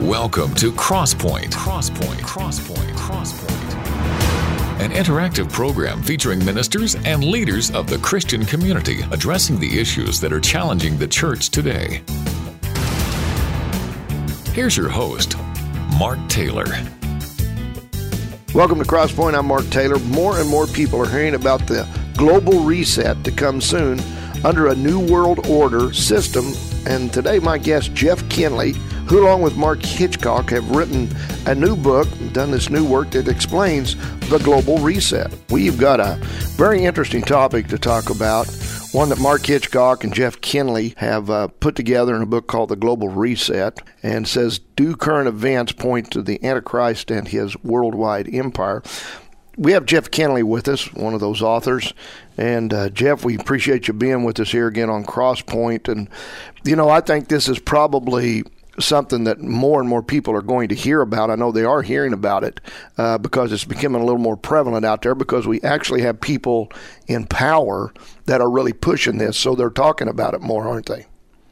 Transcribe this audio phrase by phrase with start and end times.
[0.00, 1.52] Welcome to Crosspoint.
[1.52, 2.20] Crosspoint.
[2.22, 2.90] Crosspoint.
[2.96, 4.80] Crosspoint.
[4.80, 10.32] An interactive program featuring ministers and leaders of the Christian community addressing the issues that
[10.32, 12.02] are challenging the church today.
[14.54, 15.36] Here's your host,
[15.98, 16.64] Mark Taylor.
[18.54, 19.36] Welcome to Crosspoint.
[19.36, 19.98] I'm Mark Taylor.
[19.98, 21.86] More and more people are hearing about the
[22.16, 24.00] global reset to come soon
[24.46, 26.54] under a new world order system.
[26.86, 28.72] And today, my guest, Jeff Kinley,
[29.10, 31.08] who, along with Mark Hitchcock, have written
[31.46, 33.96] a new book, done this new work that explains
[34.28, 35.34] the global reset.
[35.50, 36.14] We've got a
[36.54, 38.46] very interesting topic to talk about,
[38.92, 42.68] one that Mark Hitchcock and Jeff Kinley have uh, put together in a book called
[42.68, 48.32] The Global Reset, and says, Do current events point to the Antichrist and his worldwide
[48.32, 48.80] empire?
[49.56, 51.92] we have Jeff Kinley with us, one of those authors.
[52.38, 55.88] And uh, Jeff, we appreciate you being with us here again on Crosspoint.
[55.88, 56.08] And,
[56.64, 58.44] you know, I think this is probably
[58.80, 61.30] something that more and more people are going to hear about.
[61.30, 62.60] I know they are hearing about it
[62.98, 66.72] uh, because it's becoming a little more prevalent out there because we actually have people
[67.06, 67.92] in power
[68.26, 69.36] that are really pushing this.
[69.36, 71.06] So they're talking about it more, aren't they?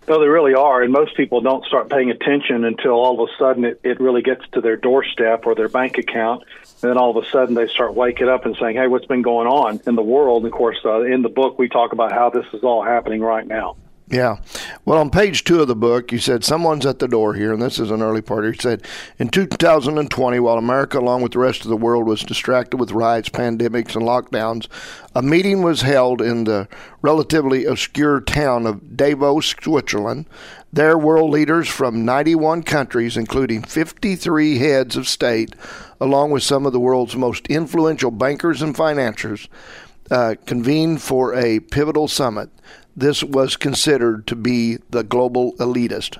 [0.08, 0.82] No, they really are.
[0.82, 4.22] And most people don't start paying attention until all of a sudden it, it really
[4.22, 6.44] gets to their doorstep or their bank account.
[6.82, 9.20] And then all of a sudden they start waking up and saying, hey, what's been
[9.20, 10.44] going on in the world?
[10.44, 13.20] And of course, uh, in the book, we talk about how this is all happening
[13.20, 13.76] right now.
[14.10, 14.38] Yeah.
[14.86, 17.60] Well, on page two of the book, you said someone's at the door here, and
[17.60, 18.44] this is an early part.
[18.44, 18.82] You said
[19.18, 23.28] in 2020, while America, along with the rest of the world, was distracted with riots,
[23.28, 24.66] pandemics, and lockdowns,
[25.14, 26.68] a meeting was held in the
[27.02, 30.24] relatively obscure town of Davos, Switzerland.
[30.72, 35.54] There, world leaders from 91 countries, including 53 heads of state,
[36.00, 39.48] along with some of the world's most influential bankers and financiers,
[40.10, 42.48] uh, convened for a pivotal summit
[42.98, 46.18] this was considered to be the global elitist.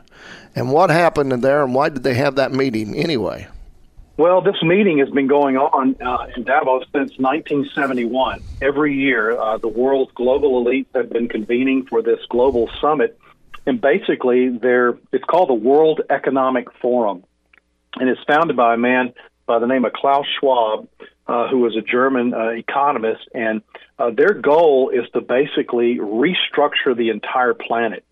[0.55, 3.49] And what happened there, and why did they have that meeting anyway?
[4.17, 8.43] Well, this meeting has been going on uh, in Davos since 1971.
[8.61, 13.17] Every year, uh, the world's global elites have been convening for this global summit,
[13.65, 17.23] and basically, they're it's called the World Economic Forum,
[17.95, 19.15] and it's founded by a man
[19.47, 20.89] by the name of Klaus Schwab,
[21.29, 23.63] uh, who was a German uh, economist, and
[23.99, 28.05] uh, their goal is to basically restructure the entire planet.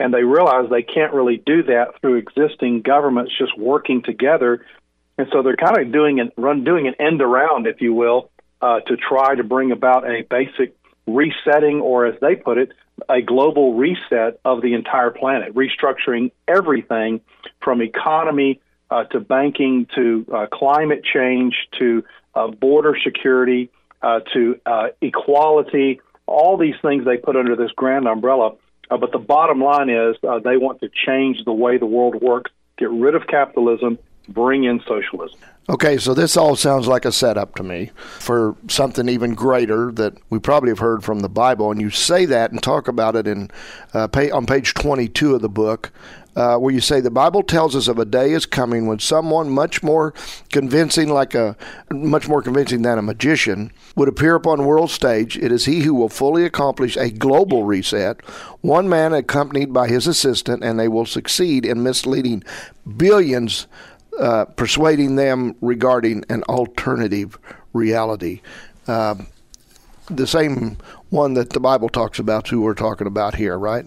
[0.00, 4.64] And they realize they can't really do that through existing governments just working together.
[5.16, 8.30] And so they're kind of doing an run doing an end around, if you will,
[8.62, 10.76] uh, to try to bring about a basic
[11.06, 12.72] resetting, or as they put it,
[13.08, 17.20] a global reset of the entire planet, restructuring everything
[17.60, 18.60] from economy
[18.90, 23.70] uh, to banking to uh, climate change to uh, border security
[24.02, 28.54] uh, to uh, equality, all these things they put under this grand umbrella.
[28.90, 32.20] Uh, but the bottom line is uh, they want to change the way the world
[32.22, 33.98] works, get rid of capitalism,
[34.28, 35.38] bring in socialism.
[35.70, 40.14] Okay, so this all sounds like a setup to me for something even greater that
[40.30, 41.70] we probably have heard from the Bible.
[41.70, 43.50] And you say that and talk about it in
[43.92, 45.92] uh, pay, on page 22 of the book
[46.38, 49.50] uh, where you say the Bible tells us of a day is coming when someone
[49.50, 50.14] much more
[50.52, 51.56] convincing, like a
[51.90, 55.36] much more convincing than a magician, would appear upon world stage.
[55.36, 58.24] It is he who will fully accomplish a global reset,
[58.60, 62.44] one man accompanied by his assistant, and they will succeed in misleading
[62.96, 63.66] billions,
[64.20, 67.36] uh, persuading them regarding an alternative
[67.72, 68.42] reality.
[68.86, 69.16] Uh,
[70.08, 70.76] the same
[71.10, 73.86] one that the Bible talks about, who we're talking about here, right?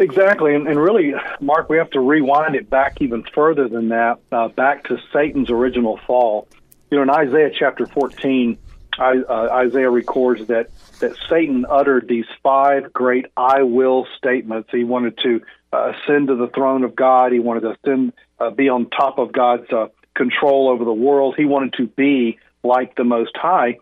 [0.00, 4.18] Exactly, and, and really, Mark, we have to rewind it back even further than that,
[4.32, 6.48] uh, back to Satan's original fall.
[6.90, 8.56] You know, in Isaiah chapter 14,
[8.98, 14.70] I, uh, Isaiah records that that Satan uttered these five great "I will" statements.
[14.72, 17.32] He wanted to uh, ascend to the throne of God.
[17.32, 21.34] He wanted to ascend, uh, be on top of God's uh, control over the world.
[21.36, 23.76] He wanted to be like the Most High.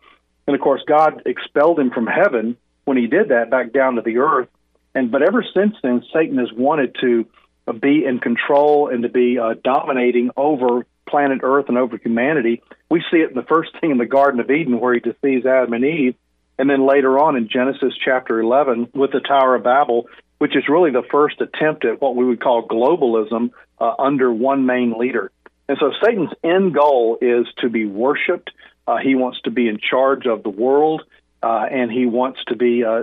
[0.48, 2.56] And of course, God expelled him from heaven
[2.86, 4.48] when he did that back down to the earth.
[4.94, 7.26] And but ever since then, Satan has wanted to
[7.66, 12.62] uh, be in control and to be uh, dominating over planet Earth and over humanity.
[12.91, 15.47] We see it in the first thing in the Garden of Eden, where he deceives
[15.47, 16.15] Adam and Eve,
[16.59, 20.07] and then later on in Genesis chapter 11 with the Tower of Babel,
[20.39, 24.66] which is really the first attempt at what we would call globalism uh, under one
[24.66, 25.30] main leader.
[25.68, 28.51] And so Satan's end goal is to be worshipped.
[28.86, 31.03] Uh, he wants to be in charge of the world,
[31.42, 33.03] uh, and he wants to be uh,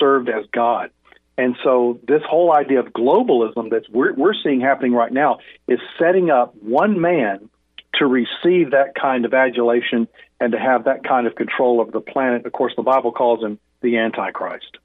[0.00, 0.90] served as God.
[1.38, 5.38] And so this whole idea of globalism that we're, we're seeing happening right now
[5.68, 7.48] is setting up one man
[7.94, 10.08] to receive that kind of adulation
[10.40, 12.44] and to have that kind of control over the planet.
[12.44, 14.78] Of course, the Bible calls him the Antichrist.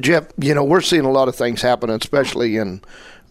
[0.00, 2.82] Jeff, you know, we're seeing a lot of things happen, especially in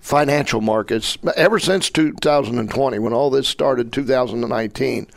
[0.02, 5.08] financial markets ever since 2020 when all this started 2019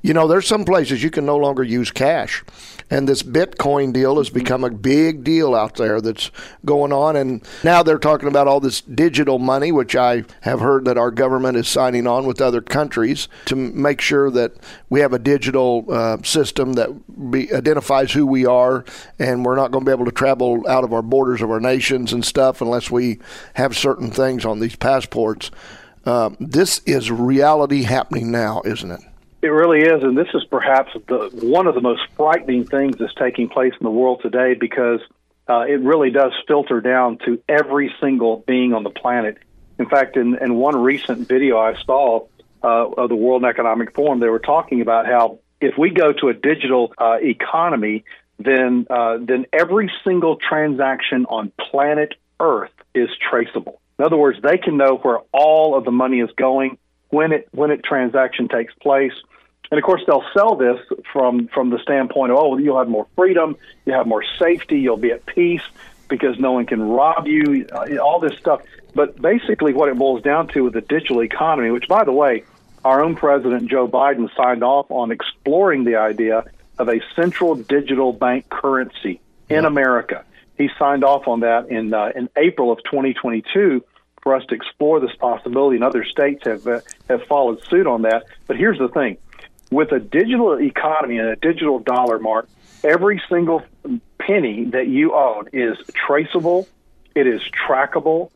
[0.00, 2.42] you know there's some places you can no longer use cash
[2.90, 6.30] and this Bitcoin deal has become a big deal out there that's
[6.64, 7.16] going on.
[7.16, 11.10] And now they're talking about all this digital money, which I have heard that our
[11.10, 14.52] government is signing on with other countries to make sure that
[14.88, 18.84] we have a digital uh, system that be, identifies who we are,
[19.18, 21.60] and we're not going to be able to travel out of our borders of our
[21.60, 23.18] nations and stuff unless we
[23.54, 25.50] have certain things on these passports.
[26.06, 29.00] Uh, this is reality happening now, isn't it?
[29.40, 33.14] It really is, and this is perhaps the one of the most frightening things that's
[33.14, 35.00] taking place in the world today because
[35.48, 39.38] uh, it really does filter down to every single being on the planet.
[39.78, 42.26] In fact, in, in one recent video I saw
[42.64, 46.28] uh, of the World Economic Forum, they were talking about how if we go to
[46.28, 48.04] a digital uh, economy,
[48.40, 53.80] then uh, then every single transaction on planet Earth is traceable.
[54.00, 56.78] In other words, they can know where all of the money is going
[57.10, 59.12] when it when it transaction takes place.
[59.70, 60.78] And of course, they'll sell this
[61.12, 64.96] from from the standpoint of, oh, you'll have more freedom, you have more safety, you'll
[64.96, 65.62] be at peace
[66.08, 68.62] because no one can rob you, uh, all this stuff.
[68.94, 72.44] But basically, what it boils down to with the digital economy, which, by the way,
[72.84, 76.44] our own president Joe Biden signed off on exploring the idea
[76.78, 80.24] of a central digital bank currency in America.
[80.56, 83.84] He signed off on that in uh, in April of 2022
[84.22, 88.02] for us to explore this possibility, and other states have uh, have followed suit on
[88.02, 88.24] that.
[88.46, 89.18] But here's the thing:
[89.70, 92.48] with a digital economy and a digital dollar, mark,
[92.84, 93.62] every single
[94.18, 96.68] penny that you own is traceable,
[97.14, 98.30] it is trackable,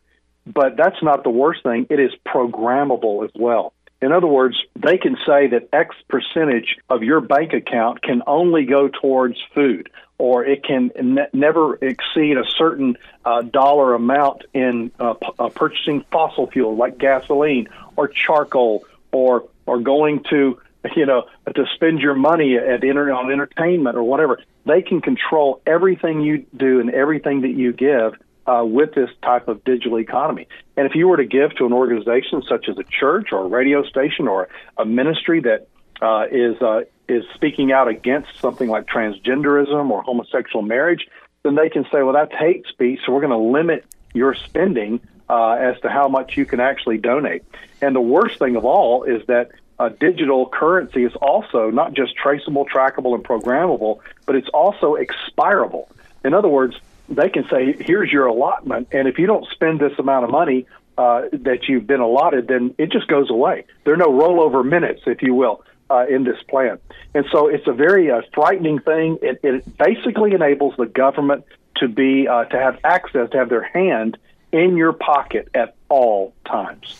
[0.46, 1.86] but that's not the worst thing.
[1.90, 3.72] It is programmable as well.
[4.02, 8.64] In other words, they can say that X percentage of your bank account can only
[8.64, 14.90] go towards food, or it can ne- never exceed a certain uh, dollar amount in
[14.98, 20.60] uh, p- uh, purchasing fossil fuel like gasoline or charcoal, or or going to
[20.96, 24.40] you know, to spend your money at inter- on entertainment or whatever.
[24.66, 28.14] They can control everything you do and everything that you give
[28.46, 30.48] uh, with this type of digital economy.
[30.76, 33.48] And if you were to give to an organization such as a church or a
[33.48, 35.68] radio station or a ministry that
[36.00, 41.06] uh, is uh, is speaking out against something like transgenderism or homosexual marriage,
[41.42, 43.84] then they can say, well, that's hate speech, so we're going to limit
[44.14, 47.42] your spending uh, as to how much you can actually donate.
[47.80, 52.14] And the worst thing of all is that uh, digital currency is also not just
[52.16, 55.88] traceable, trackable, and programmable, but it's also expirable.
[56.24, 56.76] In other words,
[57.14, 60.66] they can say, here's your allotment, and if you don't spend this amount of money
[60.98, 63.64] uh, that you've been allotted, then it just goes away.
[63.84, 65.64] There are no rollover minutes, if you will.
[65.90, 66.78] Uh, in this plan.
[67.14, 69.18] And so it's a very uh, frightening thing.
[69.20, 71.44] It, it, basically enables the government
[71.76, 74.16] to be uh, to have access, to have their hand
[74.52, 76.98] in your pocket at all times.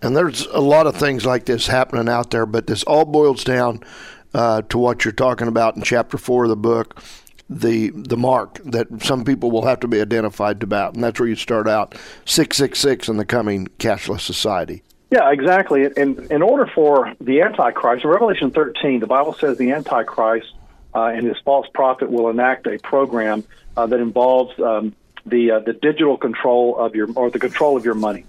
[0.00, 3.44] And there's a lot of things like this happening out there, but this all boils
[3.44, 3.84] down
[4.34, 7.00] uh, to what you're talking about in chapter four of the book
[7.58, 11.28] the the mark that some people will have to be identified about, and that's where
[11.28, 11.94] you start out
[12.24, 14.82] six six six in the coming cashless society.
[15.10, 15.84] Yeah, exactly.
[15.96, 20.52] In in order for the Antichrist, Revelation 13, the Bible says the Antichrist
[20.94, 23.44] uh, and his false prophet will enact a program
[23.76, 24.94] uh, that involves um,
[25.26, 28.24] the uh, the digital control of your or the control of your money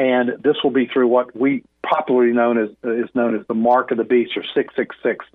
[0.00, 3.90] and this will be through what we popularly known as is known as the mark
[3.90, 5.26] of the beast or 666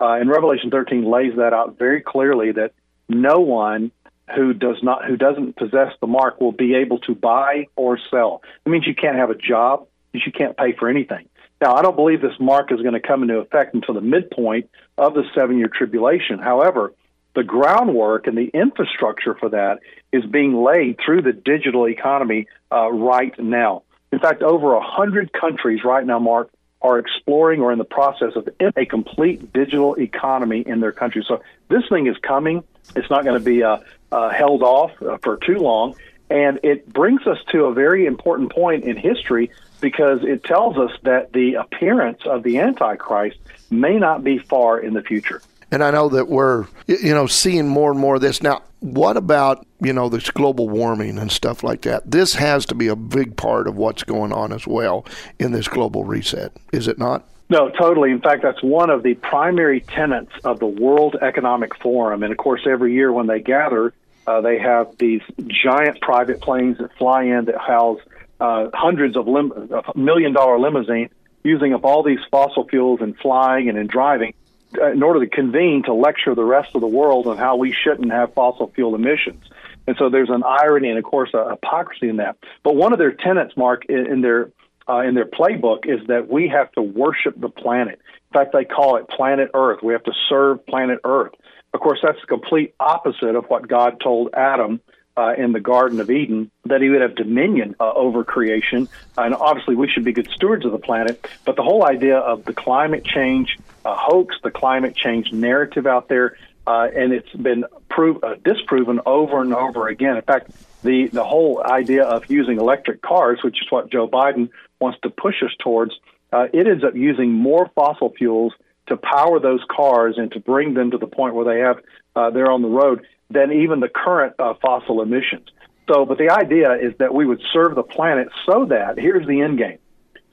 [0.00, 2.72] uh, and revelation 13 lays that out very clearly that
[3.08, 3.90] no one
[4.34, 8.42] who does not who doesn't possess the mark will be able to buy or sell
[8.64, 11.28] it means you can't have a job you can't pay for anything
[11.60, 14.68] now i don't believe this mark is going to come into effect until the midpoint
[14.96, 16.92] of the seven year tribulation however
[17.34, 19.78] the groundwork and the infrastructure for that
[20.12, 25.32] is being laid through the digital economy uh, right now in fact, over a hundred
[25.32, 26.50] countries right now, Mark,
[26.80, 31.24] are exploring or in the process of a complete digital economy in their country.
[31.26, 32.62] So this thing is coming.
[32.96, 33.78] It's not going to be uh,
[34.12, 35.96] uh, held off uh, for too long.
[36.30, 40.90] And it brings us to a very important point in history because it tells us
[41.02, 43.38] that the appearance of the Antichrist
[43.70, 45.40] may not be far in the future.
[45.70, 48.42] And I know that we're, you know, seeing more and more of this.
[48.42, 52.10] Now, what about, you know, this global warming and stuff like that?
[52.10, 55.04] This has to be a big part of what's going on as well
[55.38, 57.24] in this global reset, is it not?
[57.50, 58.10] No, totally.
[58.10, 62.22] In fact, that's one of the primary tenets of the World Economic Forum.
[62.22, 63.94] And of course, every year when they gather,
[64.26, 68.00] uh, they have these giant private planes that fly in that house
[68.38, 71.10] uh, hundreds of lim- million dollar limousines
[71.42, 74.34] using up all these fossil fuels and flying and in driving
[74.78, 77.72] uh, in order to convene to lecture the rest of the world on how we
[77.72, 79.42] shouldn't have fossil fuel emissions.
[79.86, 82.36] And so there's an irony and, of course, a hypocrisy in that.
[82.62, 84.50] But one of their tenets, Mark, in, in their
[84.88, 88.00] uh, in their playbook is that we have to worship the planet.
[88.32, 89.80] In fact, they call it planet Earth.
[89.82, 91.32] We have to serve planet Earth.
[91.74, 94.80] Of course, that's the complete opposite of what God told Adam
[95.16, 98.88] uh, in the Garden of Eden that he would have dominion uh, over creation.
[99.16, 101.26] And obviously, we should be good stewards of the planet.
[101.44, 106.08] But the whole idea of the climate change uh, hoax, the climate change narrative out
[106.08, 110.16] there, uh, and it's been prove, uh, disproven over and over again.
[110.16, 110.50] In fact,
[110.82, 114.50] the, the whole idea of using electric cars, which is what Joe Biden
[114.80, 115.92] wants to push us towards,
[116.32, 118.52] uh, it ends up using more fossil fuels
[118.86, 121.78] to power those cars and to bring them to the point where they have
[122.16, 125.48] uh, they're on the road than even the current uh, fossil emissions.
[125.88, 129.40] So, but the idea is that we would serve the planet so that here's the
[129.40, 129.78] end game,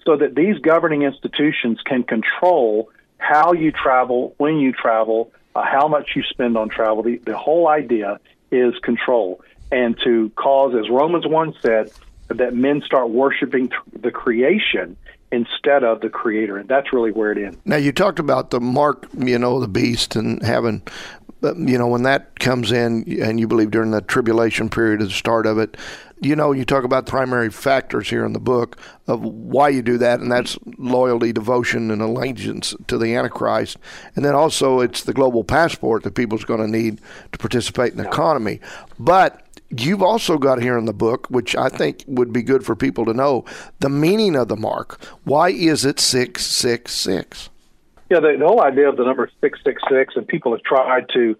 [0.05, 5.87] so that these governing institutions can control how you travel, when you travel, uh, how
[5.87, 7.03] much you spend on travel.
[7.03, 8.19] The, the whole idea
[8.51, 11.91] is control and to cause, as Romans 1 said,
[12.29, 14.97] that men start worshiping the creation
[15.31, 16.57] instead of the creator.
[16.57, 17.57] And that's really where it ends.
[17.65, 20.81] Now, you talked about the mark, you know, the beast and having
[21.41, 25.13] you know, when that comes in, and you believe during the tribulation period at the
[25.13, 25.77] start of it,
[26.21, 28.77] you know, you talk about primary factors here in the book
[29.07, 33.77] of why you do that, and that's loyalty, devotion, and allegiance to the Antichrist.
[34.15, 37.01] And then also it's the global passport that people's going to need
[37.33, 38.61] to participate in the economy.
[38.97, 39.44] But
[39.83, 43.05] you've also got here in the book, which I think would be good for people
[43.05, 43.45] to know,
[43.79, 45.03] the meaning of the mark.
[45.23, 47.49] Why is it 666?
[48.09, 51.35] Yeah, the, the whole idea of the number 666, and people have tried to,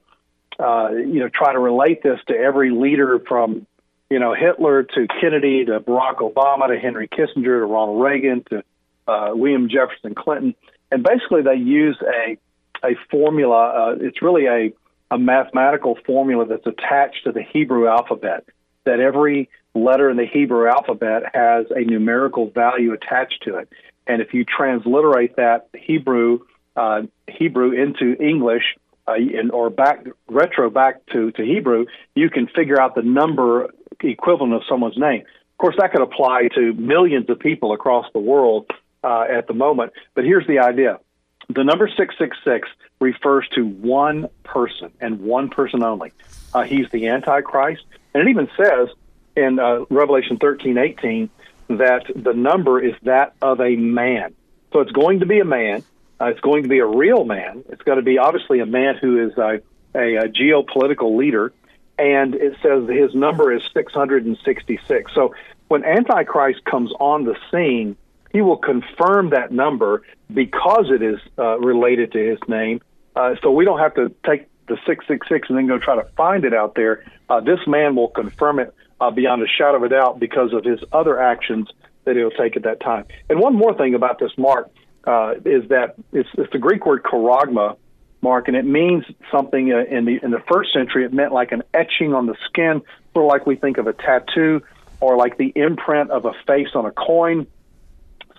[0.59, 3.67] uh, you know, try to relate this to every leader from,
[4.09, 8.63] you know, Hitler to Kennedy to Barack Obama to Henry Kissinger to Ronald Reagan to
[9.07, 10.55] uh, William Jefferson Clinton.
[10.91, 12.37] And basically, they use a,
[12.83, 13.91] a formula.
[13.91, 14.73] Uh, it's really a,
[15.11, 18.45] a mathematical formula that's attached to the Hebrew alphabet,
[18.85, 23.69] that every letter in the Hebrew alphabet has a numerical value attached to it.
[24.07, 26.39] And if you transliterate that Hebrew
[26.75, 28.63] uh, Hebrew into English
[29.07, 31.85] uh, in, or back retro back to, to Hebrew,
[32.15, 33.69] you can figure out the number
[34.01, 35.21] equivalent of someone's name.
[35.21, 38.69] Of course, that could apply to millions of people across the world
[39.03, 39.93] uh, at the moment.
[40.13, 40.99] But here's the idea:
[41.49, 42.67] the number six six six
[42.99, 46.11] refers to one person and one person only.
[46.53, 47.83] Uh, he's the Antichrist,
[48.13, 48.89] and it even says
[49.35, 51.29] in uh, Revelation thirteen eighteen
[51.67, 54.33] that the number is that of a man.
[54.73, 55.83] So it's going to be a man.
[56.19, 57.63] Uh, it's going to be a real man.
[57.69, 59.61] It's going to be obviously a man who is a,
[59.93, 61.53] a, a geopolitical leader.
[61.97, 65.13] And it says his number is 666.
[65.13, 65.33] So
[65.67, 67.95] when Antichrist comes on the scene,
[68.35, 70.01] he will confirm that number
[70.33, 72.81] because it is uh, related to his name.
[73.15, 76.43] Uh, so we don't have to take the 666 and then go try to find
[76.43, 77.05] it out there.
[77.29, 80.65] Uh, this man will confirm it uh, beyond a shadow of a doubt because of
[80.65, 81.69] his other actions
[82.03, 83.05] that he'll take at that time.
[83.29, 84.69] And one more thing about this mark
[85.05, 87.77] uh, is that it's, it's the Greek word charagma,
[88.19, 91.05] Mark, and it means something uh, in the in the first century.
[91.05, 92.81] It meant like an etching on the skin,
[93.13, 94.61] sort of like we think of a tattoo,
[94.99, 97.47] or like the imprint of a face on a coin,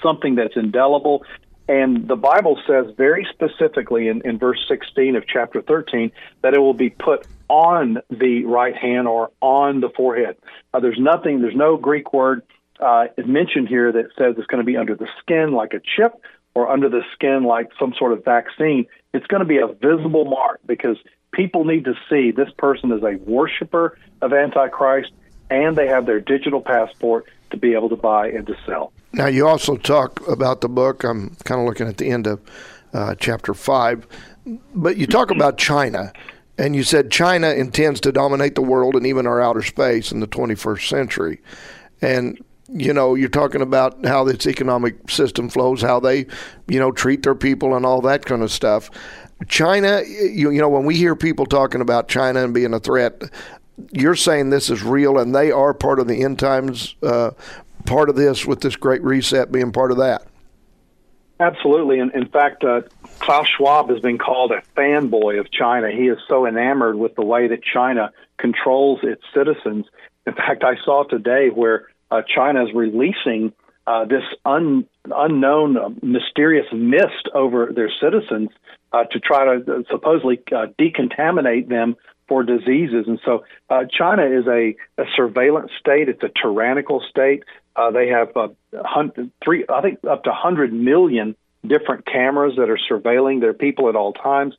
[0.02, 1.24] something that's indelible.
[1.68, 6.12] And the Bible says very specifically in, in verse 16 of chapter 13
[6.42, 10.36] that it will be put on the right hand or on the forehead.
[10.72, 12.42] Uh, there's nothing, there's no Greek word
[12.78, 16.12] uh, mentioned here that says it's going to be under the skin like a chip
[16.54, 18.86] or under the skin like some sort of vaccine.
[19.12, 20.96] It's going to be a visible mark because
[21.32, 25.12] people need to see this person is a worshiper of Antichrist
[25.50, 28.92] and they have their digital passport to be able to buy and to sell.
[29.12, 31.04] Now, you also talk about the book.
[31.04, 32.40] I'm kind of looking at the end of
[32.92, 34.06] uh, chapter five,
[34.74, 36.12] but you talk about China.
[36.58, 40.20] And you said China intends to dominate the world and even our outer space in
[40.20, 41.40] the 21st century.
[42.00, 46.26] And you know, you're talking about how its economic system flows, how they,
[46.66, 48.90] you know, treat their people and all that kind of stuff.
[49.48, 53.22] China, you, you know, when we hear people talking about China and being a threat,
[53.92, 57.30] you're saying this is real and they are part of the end times, uh,
[57.86, 60.26] part of this with this great reset being part of that.
[61.38, 62.00] Absolutely.
[62.00, 62.82] And in fact, uh,
[63.18, 65.90] Klaus Schwab has been called a fanboy of China.
[65.90, 69.86] He is so enamored with the way that China controls its citizens.
[70.26, 73.52] In fact, I saw today where uh, China is releasing
[73.86, 78.48] uh, this un, unknown, uh, mysterious mist over their citizens
[78.92, 81.96] uh, to try to uh, supposedly uh, decontaminate them
[82.28, 83.04] for diseases.
[83.06, 83.44] And so
[83.96, 86.08] China is a, a surveillance state.
[86.08, 87.44] It's a tyrannical state.
[87.92, 88.32] They have
[89.44, 93.96] three, I think, up to 100 million different cameras that are surveilling their people at
[93.96, 94.54] all times.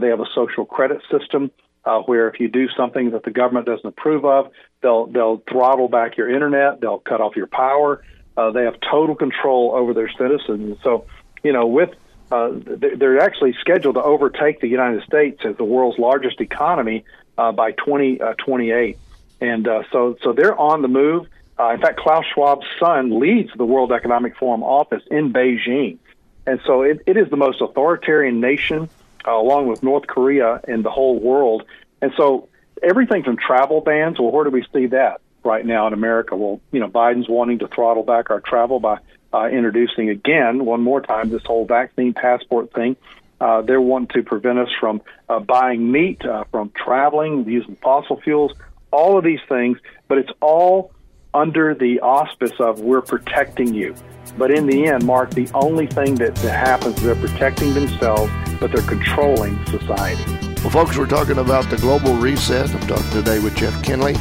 [0.00, 1.50] they have a social credit system
[1.84, 4.50] uh, where if you do something that the government doesn't approve of,
[4.82, 8.04] they'll they'll throttle back your internet, they'll cut off your power.
[8.36, 10.78] Uh, they have total control over their citizens.
[10.82, 11.06] So,
[11.42, 11.90] you know, with
[12.30, 12.50] uh,
[12.96, 17.04] they're actually scheduled to overtake the United States as the world's largest economy
[17.36, 18.94] uh, by 2028.
[18.94, 18.98] Uh,
[19.44, 21.26] and uh, so, so they're on the move.
[21.58, 25.98] Uh, in fact, Klaus Schwab's son leads the World Economic Forum office in Beijing.
[26.46, 28.88] And so it, it is the most authoritarian nation,
[29.26, 31.64] uh, along with North Korea, in the whole world.
[32.00, 32.48] And so
[32.82, 36.36] everything from travel bans, well, where do we see that right now in America?
[36.36, 38.98] Well, you know, Biden's wanting to throttle back our travel by
[39.32, 42.96] uh, introducing again, one more time, this whole vaccine passport thing.
[43.40, 48.20] Uh, they want to prevent us from uh, buying meat, uh, from traveling, using fossil
[48.20, 48.52] fuels,
[48.92, 50.92] all of these things, but it's all
[51.34, 53.94] under the auspice of we're protecting you.
[54.38, 58.32] But in the end, Mark, the only thing that, that happens is they're protecting themselves,
[58.60, 60.24] but they're controlling society.
[60.62, 62.74] Well, folks, we're talking about the global reset.
[62.74, 64.14] I'm talking today with Jeff Kinley.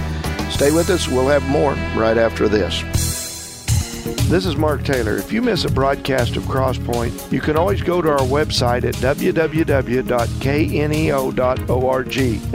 [0.49, 1.07] Stay with us.
[1.07, 2.81] We'll have more right after this.
[4.27, 5.17] This is Mark Taylor.
[5.17, 8.95] If you miss a broadcast of Crosspoint, you can always go to our website at
[8.95, 9.35] www.kneo.org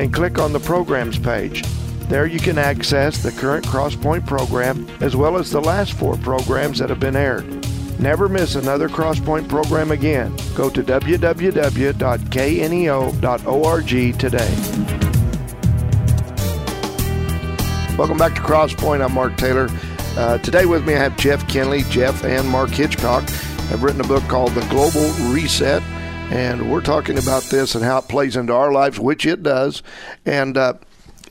[0.01, 1.63] and click on the programs page.
[2.09, 6.79] There you can access the current Crosspoint program as well as the last four programs
[6.79, 7.67] that have been aired.
[7.99, 10.37] Never miss another Crosspoint program again.
[10.55, 11.39] Go to www.kneo.org
[14.19, 14.55] today.
[17.97, 19.03] Welcome back to Crosspoint.
[19.03, 19.69] I'm Mark Taylor.
[20.17, 21.83] Uh, today with me, I have Jeff Kinley.
[21.85, 23.29] Jeff and Mark Hitchcock
[23.71, 25.83] have written a book called The Global Reset,
[26.31, 29.83] and we're talking about this and how it plays into our lives, which it does.
[30.25, 30.75] And uh,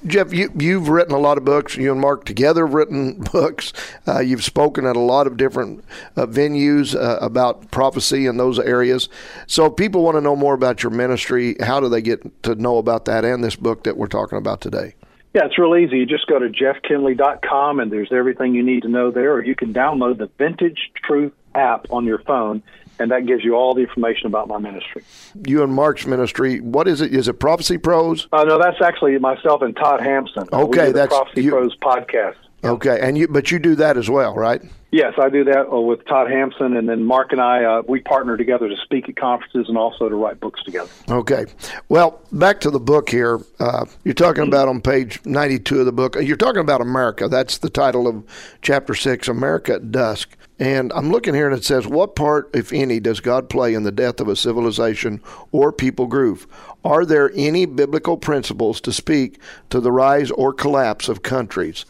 [0.05, 1.75] Jeff, you, you've written a lot of books.
[1.75, 3.73] You and Mark together have written books.
[4.07, 5.83] Uh, you've spoken at a lot of different
[6.15, 9.09] uh, venues uh, about prophecy in those areas.
[9.47, 12.55] So, if people want to know more about your ministry, how do they get to
[12.55, 14.95] know about that and this book that we're talking about today?
[15.33, 15.97] Yeah, it's real easy.
[15.97, 19.53] You just go to jeffkinley.com and there's everything you need to know there, or you
[19.53, 22.63] can download the Vintage Truth app on your phone,
[22.99, 25.03] and that gives you all the information about my ministry.
[25.45, 27.13] You and Mark's ministry, what is it?
[27.13, 28.27] Is it Prophecy Pros?
[28.31, 30.47] Uh, no, that's actually myself and Todd Hampson.
[30.51, 32.35] Okay, that's Prophecy you, Pros podcast.
[32.65, 34.61] Okay, and you but you do that as well, right?
[34.91, 37.99] Yes, I do that uh, with Todd Hampson, and then Mark and I uh, we
[37.99, 40.89] partner together to speak at conferences and also to write books together.
[41.09, 41.45] Okay,
[41.89, 43.41] well, back to the book here.
[43.59, 46.15] Uh, you're talking about on page 92 of the book.
[46.21, 47.27] You're talking about America.
[47.27, 48.23] That's the title of
[48.61, 50.37] chapter six, America at Dusk.
[50.57, 53.83] And I'm looking here and it says, What part, if any, does God play in
[53.83, 56.49] the death of a civilization or people group?
[56.85, 61.85] Are there any biblical principles to speak to the rise or collapse of countries?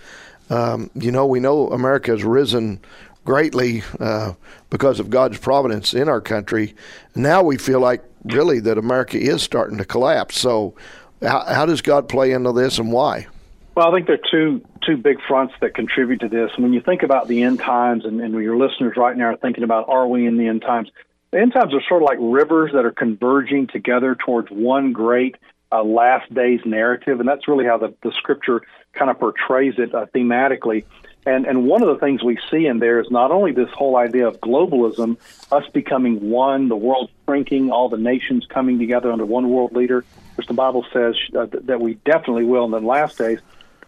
[0.49, 2.79] Um, you know, we know America has risen
[3.23, 4.33] greatly uh,
[4.69, 6.75] because of God's providence in our country.
[7.15, 10.39] Now we feel like really that America is starting to collapse.
[10.39, 10.75] So,
[11.21, 13.27] how, how does God play into this and why?
[13.75, 16.51] Well, I think there are two two big fronts that contribute to this.
[16.57, 19.63] When you think about the end times, and, and your listeners right now are thinking
[19.63, 20.89] about, are we in the end times?
[21.31, 25.35] The end times are sort of like rivers that are converging together towards one great
[25.71, 28.61] uh, last days narrative, and that's really how the, the scripture
[28.93, 30.85] kind of portrays it uh, thematically.
[31.25, 33.97] And and one of the things we see in there is not only this whole
[33.97, 35.17] idea of globalism,
[35.51, 40.05] us becoming one, the world shrinking, all the nations coming together under one world leader,
[40.35, 43.39] which the Bible says uh, that we definitely will in the last days.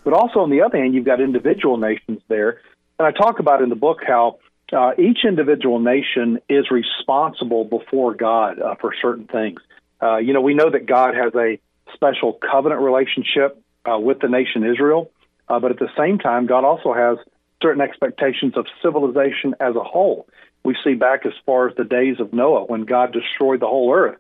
[0.04, 2.62] But also on the other hand, you've got individual nations there,
[2.98, 4.40] and I talk about in the book how
[4.74, 9.62] uh, each individual nation is responsible before God uh, for certain things.
[10.02, 11.60] Uh, you know, we know that God has a
[11.94, 15.12] special covenant relationship uh, with the nation Israel,
[15.48, 17.18] uh, but at the same time, God also has
[17.62, 20.28] certain expectations of civilization as a whole.
[20.64, 23.94] We see back as far as the days of Noah when God destroyed the whole
[23.94, 24.18] earth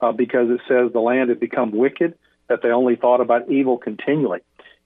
[0.00, 2.14] uh, because it says the land had become wicked,
[2.48, 4.40] that they only thought about evil continually.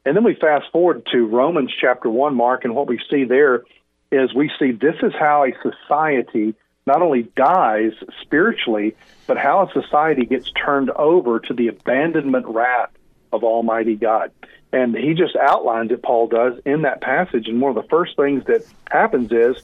[0.06, 3.64] And then we fast forward to Romans chapter 1, Mark, and what we see there
[4.10, 6.54] is we see this is how a society
[6.86, 12.90] not only dies spiritually, but how a society gets turned over to the abandonment wrath
[13.32, 14.32] of Almighty God.
[14.72, 17.48] And he just outlines it, Paul does, in that passage.
[17.48, 19.56] And one of the first things that happens is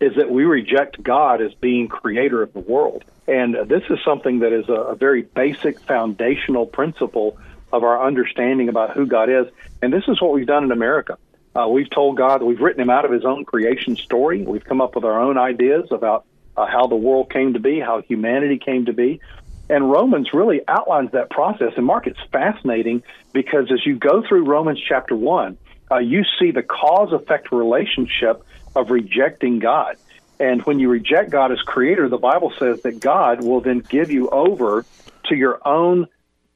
[0.00, 3.04] is that we reject God as being creator of the world.
[3.26, 7.38] And this is something that is a, a very basic foundational principle
[7.72, 9.46] of our understanding about who God is.
[9.82, 11.16] And this is what we've done in America.
[11.54, 14.42] Uh, we've told God, we've written him out of his own creation story.
[14.42, 17.80] We've come up with our own ideas about uh, how the world came to be,
[17.80, 19.20] how humanity came to be.
[19.68, 21.72] And Romans really outlines that process.
[21.76, 25.56] And Mark, it's fascinating because as you go through Romans chapter 1,
[25.90, 28.44] uh, you see the cause effect relationship
[28.76, 29.96] of rejecting God.
[30.40, 34.10] And when you reject God as creator, the Bible says that God will then give
[34.10, 34.84] you over
[35.26, 36.08] to your own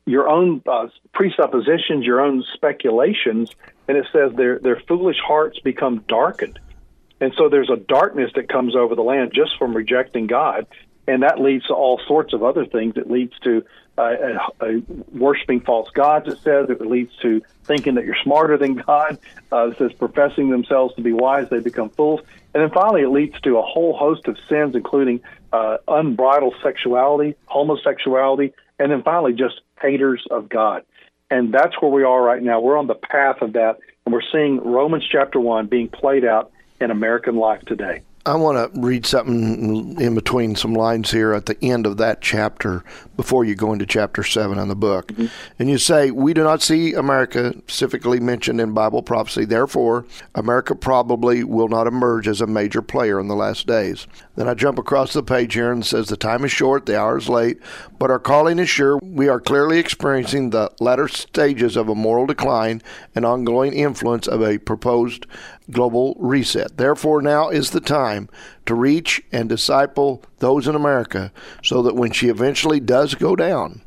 [0.05, 3.51] your own uh, presuppositions, your own speculations,
[3.87, 6.59] and it says their their foolish hearts become darkened,
[7.21, 10.67] and so there's a darkness that comes over the land just from rejecting God,
[11.07, 12.97] and that leads to all sorts of other things.
[12.97, 13.65] It leads to
[13.99, 14.67] uh, uh,
[15.13, 16.29] worshiping false gods.
[16.29, 19.19] It says it leads to thinking that you're smarter than God.
[19.53, 22.21] Uh, it says professing themselves to be wise, they become fools.
[22.55, 25.21] And then finally, it leads to a whole host of sins, including
[25.53, 30.85] uh, unbridled sexuality, homosexuality, and then finally, just haters of God.
[31.31, 32.61] And that's where we are right now.
[32.61, 36.53] We're on the path of that, and we're seeing Romans chapter 1 being played out
[36.81, 38.03] in American life today.
[38.29, 42.21] I want to read something in between some lines here at the end of that
[42.21, 42.85] chapter
[43.17, 45.09] before you go into chapter 7 in the book.
[45.09, 45.27] Mm-hmm.
[45.59, 49.47] And you say, We do not see America specifically mentioned in Bible prophecy.
[49.47, 54.07] Therefore, America probably will not emerge as a major player in the last days.
[54.37, 57.17] Then I jump across the page here and says, The time is short, the hour
[57.17, 57.59] is late,
[57.99, 58.99] but our calling is sure.
[58.99, 62.83] We are clearly experiencing the latter stages of a moral decline
[63.15, 65.27] and ongoing influence of a proposed
[65.71, 66.77] global reset.
[66.77, 68.18] Therefore, now is the time
[68.67, 71.31] to reach and disciple those in America
[71.63, 73.83] so that when she eventually does go down,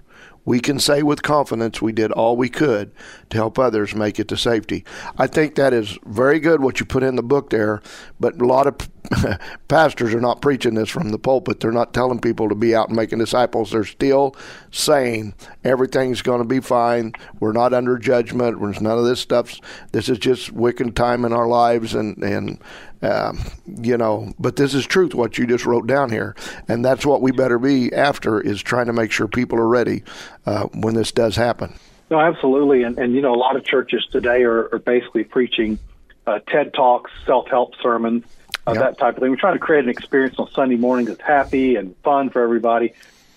[0.45, 2.91] we can say with confidence we did all we could
[3.29, 4.83] to help others make it to safety.
[5.17, 7.81] I think that is very good what you put in the book there,
[8.19, 8.89] but a lot of
[9.67, 11.59] pastors are not preaching this from the pulpit.
[11.59, 13.71] They're not telling people to be out and making disciples.
[13.71, 14.35] They're still
[14.71, 17.13] saying everything's going to be fine.
[17.39, 18.59] We're not under judgment.
[18.59, 19.59] There's none of this stuff.
[19.91, 22.59] This is just wicked time in our lives, and and
[23.01, 23.39] um,
[23.81, 24.33] you know.
[24.39, 25.13] But this is truth.
[25.13, 26.35] What you just wrote down here,
[26.67, 30.03] and that's what we better be after is trying to make sure people are ready
[30.45, 31.73] uh, when this does happen.
[32.09, 35.79] No, absolutely, and and you know a lot of churches today are, are basically preaching
[36.27, 38.23] uh, TED talks, self help sermons
[38.67, 38.81] uh, yep.
[38.81, 39.31] that type of thing.
[39.31, 42.93] We're trying to create an experience on Sunday morning that's happy and fun for everybody.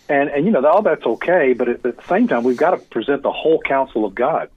[0.09, 2.71] And, and you know, all that's okay, but at, at the same time, we've got
[2.71, 4.51] to present the whole counsel of God.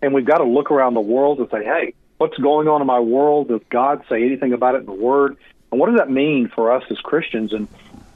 [0.00, 2.86] And we've got to look around the world and say, hey, what's going on in
[2.86, 3.48] my world?
[3.48, 5.36] Does God say anything about it in the Word?
[5.72, 7.52] And what does that mean for us as Christians?
[7.52, 7.66] And,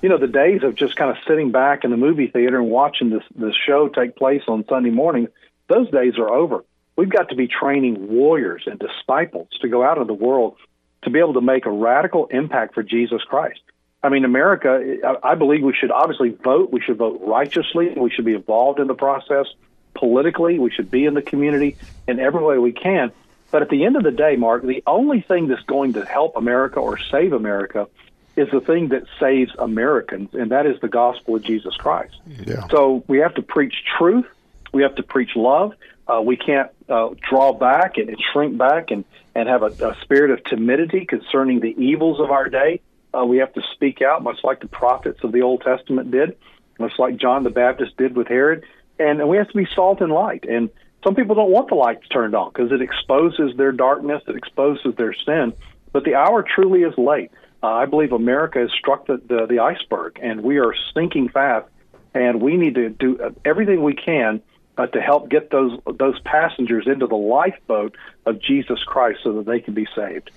[0.01, 2.71] you know, the days of just kind of sitting back in the movie theater and
[2.71, 5.27] watching this, this show take place on Sunday morning,
[5.69, 6.65] those days are over.
[6.95, 10.57] We've got to be training warriors and disciples to go out in the world
[11.03, 13.61] to be able to make a radical impact for Jesus Christ.
[14.05, 16.71] I mean, America, I believe we should obviously vote.
[16.71, 17.93] We should vote righteously.
[17.97, 19.47] We should be involved in the process
[19.95, 20.61] politically.
[20.61, 23.11] We should be in the community in every way we can.
[23.57, 26.37] But at the end of the day, Mark, the only thing that's going to help
[26.37, 27.89] America or save America
[28.37, 32.17] is the thing that saves Americans, and that is the gospel of Jesus Christ.
[32.27, 32.67] Yeah.
[32.69, 34.27] So we have to preach truth.
[34.75, 35.73] We have to preach love.
[36.07, 39.97] Uh, we can't uh, draw back and, and shrink back and, and have a, a
[40.03, 42.83] spirit of timidity concerning the evils of our day.
[43.15, 46.37] Uh, we have to speak out, much like the prophets of the Old Testament did,
[46.79, 48.65] much like John the Baptist did with Herod.
[48.99, 50.45] And, and we have to be salt and light.
[50.47, 50.69] And
[51.05, 54.95] some people don't want the lights turned on because it exposes their darkness, it exposes
[54.97, 55.53] their sin.
[55.93, 57.31] But the hour truly is late.
[57.63, 61.69] Uh, I believe America has struck the, the, the iceberg, and we are sinking fast.
[62.13, 64.41] And we need to do everything we can
[64.79, 69.47] uh, to help get those those passengers into the lifeboat of Jesus Christ so that
[69.47, 70.31] they can be saved.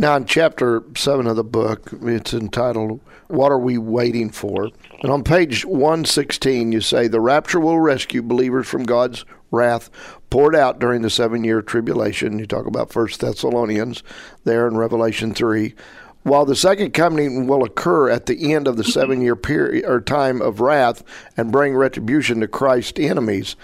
[0.00, 4.70] Now, in chapter 7 of the book, it's entitled, What Are We Waiting For?
[5.02, 9.90] And on page 116, you say, The rapture will rescue believers from God's wrath
[10.30, 12.38] poured out during the seven year tribulation.
[12.38, 14.04] You talk about First Thessalonians
[14.44, 15.74] there in Revelation 3
[16.22, 20.00] while the second coming will occur at the end of the seven year period or
[20.00, 21.02] time of wrath
[21.36, 23.56] and bring retribution to Christ's enemies.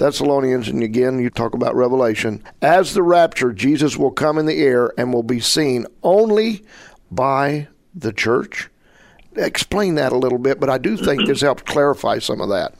[0.00, 2.42] Thessalonians, and again, you talk about Revelation.
[2.62, 6.64] As the rapture, Jesus will come in the air and will be seen only
[7.10, 8.70] by the church.
[9.36, 12.74] Explain that a little bit, but I do think this helps clarify some of that.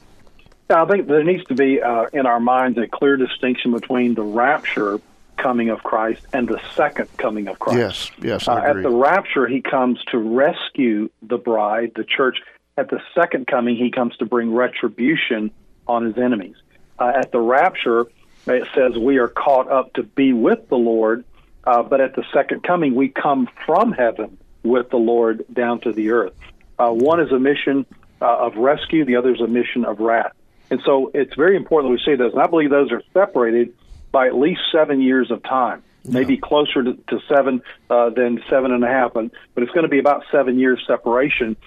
[0.71, 4.23] I think there needs to be uh, in our minds a clear distinction between the
[4.23, 4.99] rapture
[5.37, 7.77] coming of Christ and the second coming of Christ.
[7.77, 8.47] Yes, yes.
[8.47, 12.39] Uh, at the rapture, he comes to rescue the bride, the church.
[12.77, 15.51] At the second coming, he comes to bring retribution
[15.87, 16.55] on his enemies.
[17.01, 18.05] Uh, at the rapture,
[18.45, 21.25] it says we are caught up to be with the Lord,
[21.63, 25.93] uh, but at the second coming, we come from heaven with the Lord down to
[25.93, 26.33] the earth.
[26.77, 27.87] Uh, one is a mission
[28.21, 30.33] uh, of rescue, the other is a mission of wrath.
[30.69, 32.33] And so it's very important that we say those.
[32.33, 33.73] And I believe those are separated
[34.11, 35.81] by at least seven years of time.
[36.03, 36.19] Yeah.
[36.19, 39.85] Maybe closer to, to seven uh, than seven and a half, but, but it's going
[39.85, 41.57] to be about seven years separation.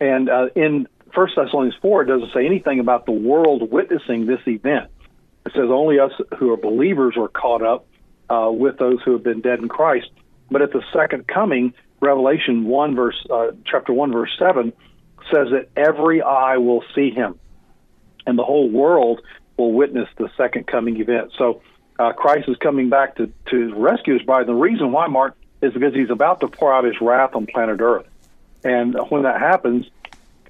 [0.00, 4.40] And uh, in First Thessalonians four, it doesn't say anything about the world witnessing this
[4.46, 4.90] event.
[5.46, 7.86] It says only us who are believers are caught up
[8.28, 10.10] uh, with those who have been dead in Christ.
[10.50, 14.72] But at the second coming, Revelation one verse uh, chapter one verse seven
[15.32, 17.38] says that every eye will see him,
[18.26, 19.22] and the whole world
[19.56, 21.32] will witness the second coming event.
[21.38, 21.62] So
[21.98, 25.72] uh, Christ is coming back to, to rescue us by the reason why, Mark, is
[25.72, 28.06] because he's about to pour out his wrath on planet Earth.
[28.64, 29.86] And when that happens,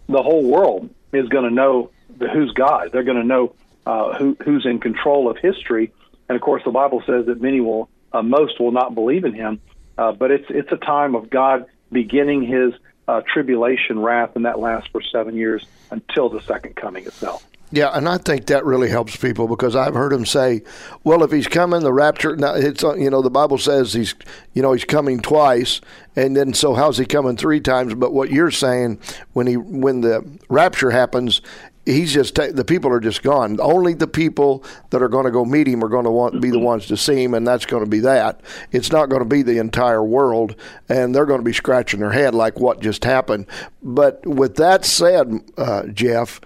[0.09, 2.91] the whole world is going to know the, who's God.
[2.93, 3.55] They're going to know
[3.87, 5.93] uh, who, who's in control of history.
[6.29, 9.35] And of course, the Bible says that many will, uh, most will not believe in
[9.35, 9.61] him.
[9.97, 12.75] Uh, but it's it's a time of God beginning His
[13.07, 17.47] uh, tribulation wrath, and that lasts for seven years until the second coming itself.
[17.75, 20.63] Yeah, and I think that really helps people because I've heard them say,
[21.03, 24.15] "Well, if he's coming, the rapture." Now it's uh, you know the Bible says he's
[24.53, 25.81] you know he's coming twice,
[26.15, 27.95] and then so how's he coming three times?
[27.95, 29.01] But what you're saying
[29.33, 31.41] when he when the rapture happens,
[31.85, 33.59] he's just the people are just gone.
[33.61, 36.51] Only the people that are going to go meet him are going to want be
[36.51, 36.67] the mm-hmm.
[36.67, 38.41] ones to see him, and that's going to be that.
[38.71, 40.55] It's not going to be the entire world,
[40.89, 43.47] and they're going to be scratching their head like what just happened.
[43.83, 46.41] But with that said, uh, Jeff.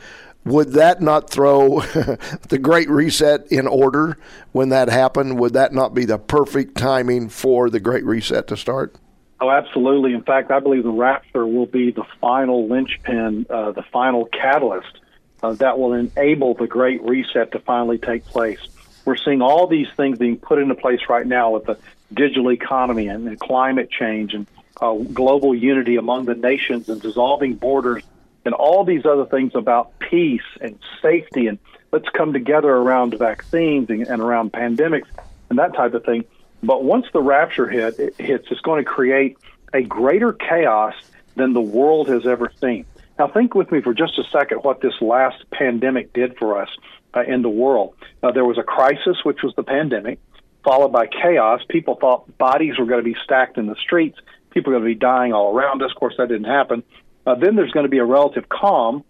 [0.48, 1.80] Would that not throw
[2.48, 4.16] the Great Reset in order
[4.52, 5.38] when that happened?
[5.38, 8.96] Would that not be the perfect timing for the Great Reset to start?
[9.40, 10.14] Oh, absolutely.
[10.14, 14.98] In fact, I believe the rapture will be the final linchpin, uh, the final catalyst
[15.42, 18.60] uh, that will enable the great reset to finally take place.
[19.04, 21.78] We're seeing all these things being put into place right now with the
[22.12, 24.46] digital economy and, and climate change and
[24.80, 28.02] uh, global unity among the nations and dissolving borders
[28.48, 31.58] and all these other things about peace and safety and
[31.92, 35.06] let's come together around vaccines and, and around pandemics
[35.50, 36.24] and that type of thing.
[36.62, 39.36] But once the rapture hit, it hits, it's going to create
[39.74, 40.94] a greater chaos
[41.36, 42.86] than the world has ever seen.
[43.18, 46.70] Now, think with me for just a second what this last pandemic did for us
[47.14, 47.96] uh, in the world.
[48.22, 50.20] Uh, there was a crisis, which was the pandemic,
[50.64, 51.60] followed by chaos.
[51.68, 54.18] People thought bodies were going to be stacked in the streets.
[54.52, 55.90] People were going to be dying all around us.
[55.90, 56.82] Of course, that didn't happen.
[57.28, 59.04] Uh, then there's going to be a relative calm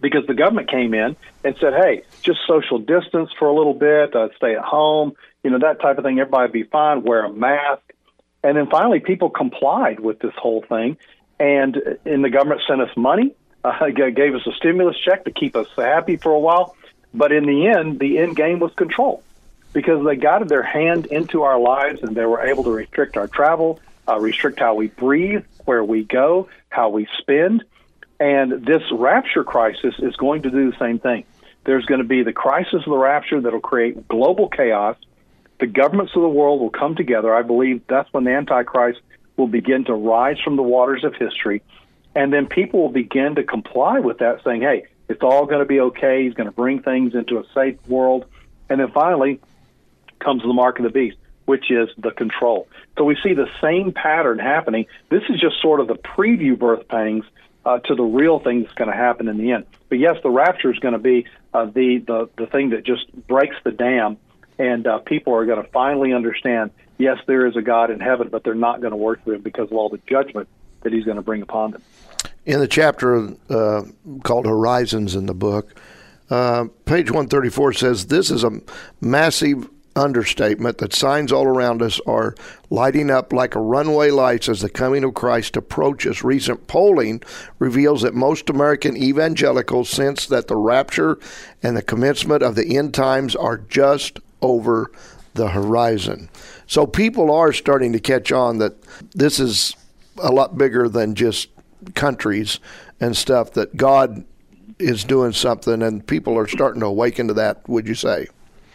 [0.00, 4.16] because the government came in and said, hey, just social distance for a little bit,
[4.16, 5.12] uh, stay at home,
[5.44, 6.18] you know, that type of thing.
[6.18, 7.82] Everybody be fine, wear a mask.
[8.42, 10.96] And then finally, people complied with this whole thing
[11.38, 13.32] and and the government sent us money,
[13.64, 16.74] uh, gave us a stimulus check to keep us happy for a while.
[17.14, 19.22] But in the end, the end game was control
[19.72, 23.28] because they got their hand into our lives and they were able to restrict our
[23.28, 27.64] travel, uh, restrict how we breathe, where we go, how we spend.
[28.18, 31.24] And this rapture crisis is going to do the same thing.
[31.64, 34.96] There's going to be the crisis of the rapture that'll create global chaos.
[35.58, 37.34] The governments of the world will come together.
[37.34, 39.00] I believe that's when the Antichrist
[39.36, 41.62] will begin to rise from the waters of history,
[42.14, 45.66] and then people will begin to comply with that, saying, hey, it's all going to
[45.66, 46.24] be okay.
[46.24, 48.24] He's going to bring things into a safe world.
[48.68, 49.40] And then finally
[50.18, 51.16] comes the mark of the beast,
[51.46, 52.68] which is the control.
[52.98, 54.86] So we see the same pattern happening.
[55.08, 57.24] This is just sort of the preview birth pangs
[57.64, 59.66] uh, to the real thing that's going to happen in the end.
[59.88, 63.10] But yes, the rapture is going to be uh, the, the, the thing that just
[63.26, 64.18] breaks the dam,
[64.58, 68.28] and uh, people are going to finally understand yes, there is a God in heaven,
[68.28, 70.48] but they're not going to worship him because of all the judgment
[70.82, 71.82] that he's going to bring upon them.
[72.44, 73.82] In the chapter uh,
[74.22, 75.74] called Horizons in the book,
[76.30, 78.60] uh, page 134 says this is a
[79.00, 82.34] massive understatement that signs all around us are
[82.70, 86.22] lighting up like a runway lights as the coming of Christ approaches.
[86.22, 87.22] Recent polling
[87.58, 91.18] reveals that most American evangelicals sense that the rapture
[91.62, 94.92] and the commencement of the end times are just over
[95.34, 96.28] the horizon.
[96.66, 98.74] So people are starting to catch on that
[99.12, 99.74] this is
[100.18, 101.48] a lot bigger than just
[101.94, 102.60] countries
[103.00, 104.24] and stuff, that God
[104.78, 108.26] is doing something and people are starting to awaken to that, would you say?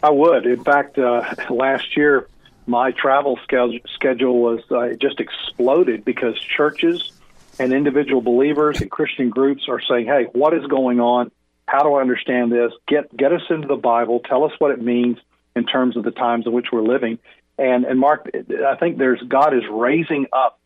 [0.02, 0.46] I would.
[0.46, 2.28] In fact, uh, last year,
[2.66, 7.12] my travel schedule was uh, just exploded because churches
[7.58, 11.30] and individual believers and Christian groups are saying, "Hey, what is going on?
[11.66, 12.72] How do I understand this?
[12.86, 14.20] Get get us into the Bible.
[14.20, 15.18] Tell us what it means
[15.54, 17.18] in terms of the times in which we're living."
[17.58, 20.58] And and Mark, I think there's God is raising up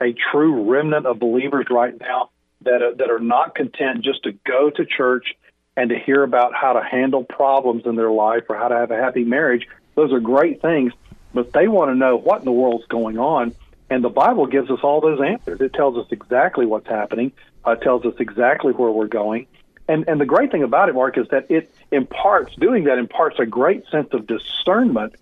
[0.00, 2.30] a true remnant of believers right now
[2.62, 5.34] that are, that are not content just to go to church
[5.76, 8.90] and to hear about how to handle problems in their life or how to have
[8.90, 9.66] a happy marriage.
[9.94, 10.92] Those are great things,
[11.32, 13.54] but they want to know what in the world's going on.
[13.90, 15.60] And the Bible gives us all those answers.
[15.60, 17.32] It tells us exactly what's happening.
[17.66, 19.46] Uh, it tells us exactly where we're going.
[19.86, 23.38] And and the great thing about it, Mark, is that it imparts doing that imparts
[23.38, 25.14] a great sense of discernment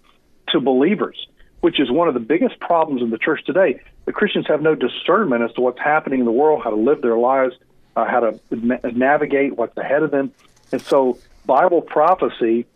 [0.51, 1.27] to believers,
[1.61, 3.81] which is one of the biggest problems in the church today.
[4.05, 7.03] The Christians have no discernment as to what's happening in the world, how to live
[7.03, 7.57] their lives,
[7.97, 10.33] uh, how to na- navigate what's ahead of them.
[10.71, 12.67] And so, Bible prophecy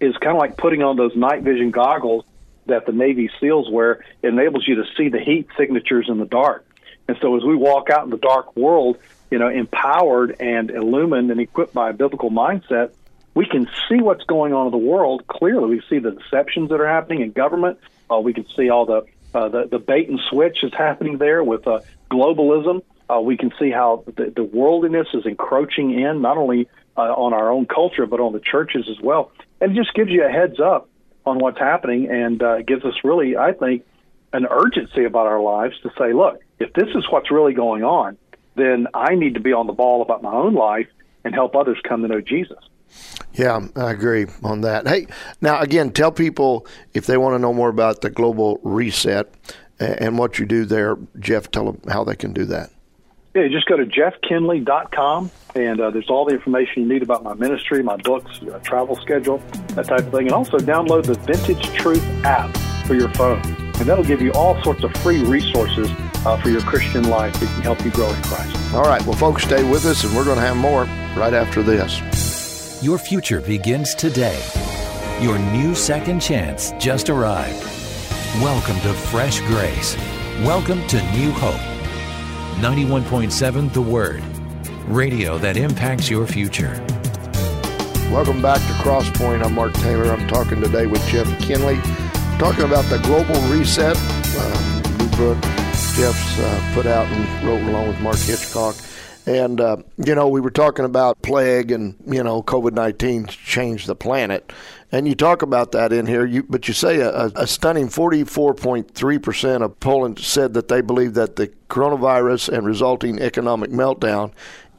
[0.00, 2.24] is kind of like putting on those night vision goggles
[2.66, 4.04] that the Navy SEALs wear.
[4.22, 6.66] It enables you to see the heat signatures in the dark.
[7.08, 8.96] And so, as we walk out in the dark world,
[9.30, 12.92] you know, empowered and illumined and equipped by a biblical mindset,
[13.34, 15.76] we can see what's going on in the world clearly.
[15.76, 17.78] We see the deceptions that are happening in government.
[18.10, 21.42] Uh, we can see all the, uh, the the bait and switch is happening there
[21.44, 22.82] with uh, globalism.
[23.10, 27.32] Uh, we can see how the, the worldliness is encroaching in not only uh, on
[27.32, 29.32] our own culture but on the churches as well.
[29.60, 30.88] And it just gives you a heads up
[31.26, 33.84] on what's happening and uh, gives us really, I think,
[34.32, 38.16] an urgency about our lives to say, look, if this is what's really going on,
[38.54, 40.88] then I need to be on the ball about my own life
[41.24, 42.58] and help others come to know Jesus.
[43.34, 44.86] Yeah, I agree on that.
[44.86, 45.06] Hey,
[45.40, 49.32] now again, tell people if they want to know more about the global reset
[49.78, 52.70] and what you do there, Jeff, tell them how they can do that.
[53.32, 57.34] Yeah, just go to jeffkinley.com, and uh, there's all the information you need about my
[57.34, 59.38] ministry, my books, uh, travel schedule,
[59.68, 60.26] that type of thing.
[60.26, 62.56] And also download the Vintage Truth app
[62.88, 63.40] for your phone.
[63.78, 65.88] And that'll give you all sorts of free resources
[66.26, 68.74] uh, for your Christian life that can help you grow in Christ.
[68.74, 69.00] All right.
[69.06, 70.84] Well, folks, stay with us, and we're going to have more
[71.16, 72.82] right after this.
[72.82, 74.42] Your future begins today.
[75.20, 77.62] Your new second chance just arrived.
[78.42, 79.96] Welcome to Fresh Grace.
[80.40, 81.69] Welcome to New Hope.
[82.58, 84.22] 91.7 The Word.
[84.86, 86.84] Radio that impacts your future.
[88.10, 89.44] Welcome back to Crosspoint.
[89.44, 90.10] I'm Mark Taylor.
[90.12, 91.76] I'm talking today with Jeff Kinley,
[92.38, 95.38] talking about the global reset, uh, new book
[95.94, 98.74] Jeff's uh, put out and wrote along with Mark Hitchcock.
[99.30, 103.86] And, uh, you know, we were talking about plague and, you know, COVID 19 changed
[103.86, 104.52] the planet.
[104.90, 109.62] And you talk about that in here, you, but you say a, a stunning 44.3%
[109.62, 114.32] of Poland said that they believe that the coronavirus and resulting economic meltdown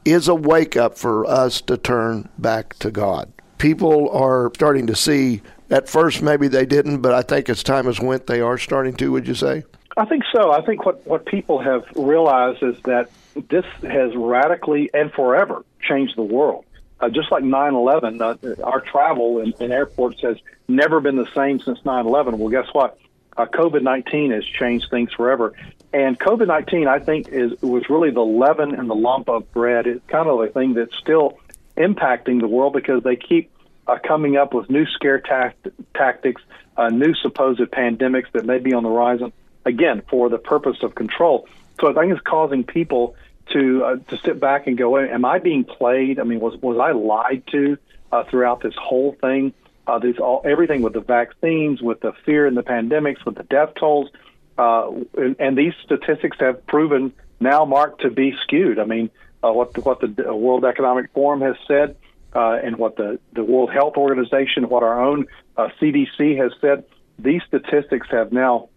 [0.04, 3.32] is a wake up for us to turn back to God.
[3.56, 7.86] People are starting to see, at first maybe they didn't, but I think as time
[7.86, 9.64] has went, they are starting to, would you say?
[9.96, 10.52] I think so.
[10.52, 16.16] I think what, what people have realized is that this has radically and forever changed
[16.16, 16.64] the world.
[17.00, 20.36] Uh, just like 9/11, uh, our travel in, in, airports has
[20.68, 22.38] never been the same since 9/11.
[22.38, 22.98] Well, guess what?
[23.36, 25.52] Uh, COVID-19 has changed things forever,
[25.92, 29.88] and COVID-19, I think, is was really the leaven and the lump of bread.
[29.88, 31.38] It's kind of a thing that's still
[31.76, 33.50] impacting the world because they keep
[33.86, 36.42] uh, coming up with new scare tact- tactics,
[36.76, 39.32] uh, new supposed pandemics that may be on the horizon.
[39.64, 41.48] Again, for the purpose of control.
[41.80, 43.16] So I think it's causing people
[43.52, 46.18] to uh, to sit back and go, "Am I being played?
[46.18, 47.78] I mean, was was I lied to
[48.10, 49.52] uh, throughout this whole thing?
[49.86, 53.42] Uh, this all everything with the vaccines, with the fear and the pandemics, with the
[53.42, 54.10] death tolls,
[54.58, 58.78] uh, and, and these statistics have proven now, marked to be skewed.
[58.78, 59.10] I mean,
[59.42, 61.96] uh, what the, what the World Economic Forum has said,
[62.34, 66.84] uh, and what the the World Health Organization, what our own uh, CDC has said,
[67.18, 68.68] these statistics have now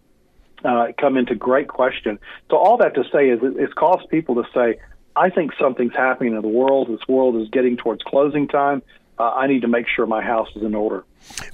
[0.66, 2.18] uh, come into great question.
[2.50, 4.78] So all that to say is it's caused people to say,
[5.14, 6.88] I think something's happening in the world.
[6.88, 8.82] This world is getting towards closing time.
[9.18, 11.04] Uh, I need to make sure my house is in order.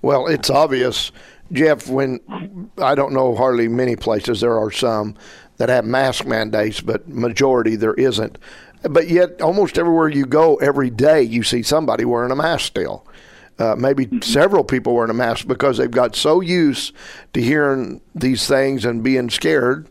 [0.02, 1.12] Well, it's obvious,
[1.52, 1.88] Jeff.
[1.88, 2.18] When
[2.78, 5.16] I don't know hardly many places, there are some
[5.58, 8.36] that have mask mandates, but majority there isn't.
[8.82, 13.06] But yet, almost everywhere you go, every day you see somebody wearing a mask still
[13.58, 14.20] uh, maybe mm-hmm.
[14.20, 16.94] several people wearing a mask because they've got so used
[17.32, 19.88] to hearing these things and being scared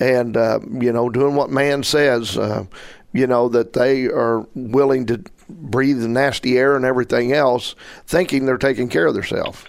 [0.00, 2.64] and, uh, you know, doing what man says, uh,
[3.12, 7.74] you know, that they are willing to breathe the nasty air and everything else,
[8.06, 9.64] thinking they're taking care of themselves.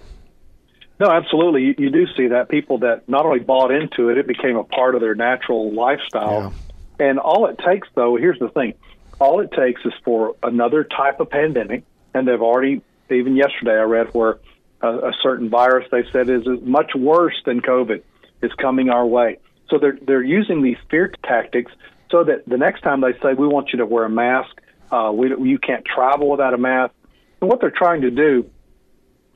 [0.99, 1.63] No, absolutely.
[1.63, 4.63] You, you, do see that people that not only bought into it, it became a
[4.63, 6.53] part of their natural lifestyle.
[6.99, 7.07] Yeah.
[7.07, 8.73] And all it takes, though, here's the thing
[9.19, 13.83] all it takes is for another type of pandemic, and they've already even yesterday I
[13.83, 14.39] read where
[14.81, 18.01] a, a certain virus they said is much worse than COVID
[18.41, 19.39] is coming our way.
[19.69, 21.71] So they're they're using these fear tactics
[22.11, 25.11] so that the next time they say we want you to wear a mask, uh,
[25.13, 26.93] we you can't travel without a mask.
[27.41, 28.49] And what they're trying to do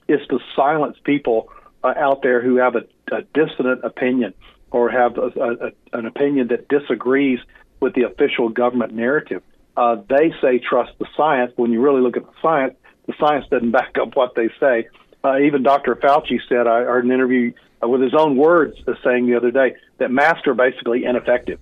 [0.08, 1.50] is to silence people
[1.84, 4.34] uh, out there who have a, a dissident opinion
[4.72, 7.40] or have a, a, an opinion that disagrees
[7.80, 9.42] with the official government narrative.
[9.76, 11.54] Uh, they say trust the science.
[11.56, 12.76] When you really look at the science,
[13.10, 14.88] the science doesn't back up what they say.
[15.24, 15.96] Uh, even Dr.
[15.96, 19.50] Fauci said, I heard an interview uh, with his own words uh, saying the other
[19.50, 21.60] day that masks are basically ineffective.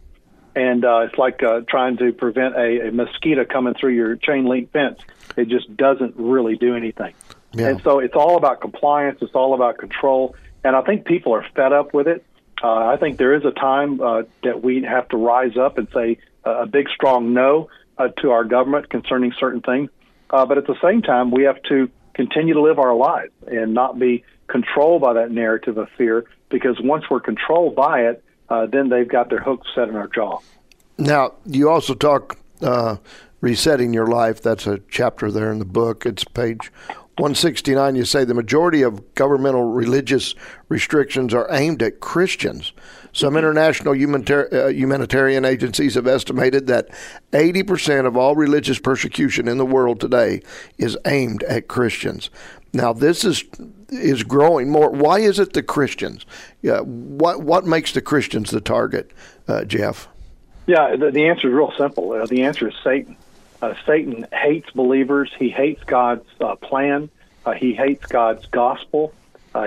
[0.55, 4.45] And uh, it's like uh, trying to prevent a, a mosquito coming through your chain
[4.45, 4.99] link fence.
[5.37, 7.13] It just doesn't really do anything.
[7.53, 7.69] Yeah.
[7.69, 10.35] And so it's all about compliance, it's all about control.
[10.65, 12.25] And I think people are fed up with it.
[12.61, 15.87] Uh, I think there is a time uh, that we have to rise up and
[15.93, 19.89] say uh, a big, strong no uh, to our government concerning certain things.
[20.29, 23.73] Uh, but at the same time, we have to continue to live our lives and
[23.73, 28.65] not be controlled by that narrative of fear because once we're controlled by it, uh,
[28.65, 30.39] then they've got their hooks set in our jaw.
[30.97, 32.97] Now, you also talk uh,
[33.41, 34.41] resetting your life.
[34.41, 36.05] That's a chapter there in the book.
[36.05, 36.71] It's page
[37.17, 40.35] 169, you say the majority of governmental religious
[40.69, 42.73] restrictions are aimed at Christians.
[43.17, 46.89] Some international uh, humanitarian agencies have estimated that
[47.31, 50.43] 80% of all religious persecution in the world today
[50.77, 52.29] is aimed at Christians.
[52.73, 53.43] Now, this is
[53.89, 54.91] is growing more.
[54.91, 56.27] Why is it the Christians?
[56.61, 59.09] Yeah, what what makes the Christians the target,
[59.47, 60.07] uh, Jeff?
[60.67, 62.11] Yeah, the, the, answer is real simple.
[62.11, 63.17] Uh, the answer is Satan.
[63.63, 65.31] Uh, Satan hates believers.
[65.39, 67.09] He hates God's uh, plan.
[67.47, 69.11] Uh, he hates God's gospel.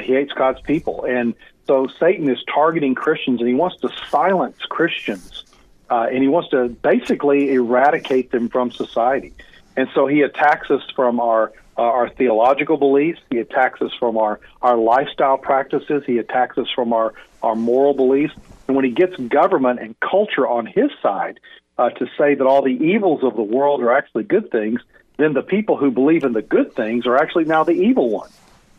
[0.03, 1.05] He hates God's people.
[1.05, 1.35] And
[1.67, 5.45] so Satan is targeting Christians, and he wants to silence Christians,
[5.89, 9.33] and he wants to basically eradicate them from society.
[9.77, 13.21] And so he attacks us from our uh, our theological beliefs.
[13.31, 16.03] He attacks us from our, our lifestyle practices.
[16.07, 18.35] He attacks us from our, our moral beliefs.
[18.67, 21.41] And when he gets government and culture on his side
[21.79, 24.81] uh, to say that all the evils of the world are actually good things,
[25.17, 28.37] then the people who believe in the good things are actually now the evil ones.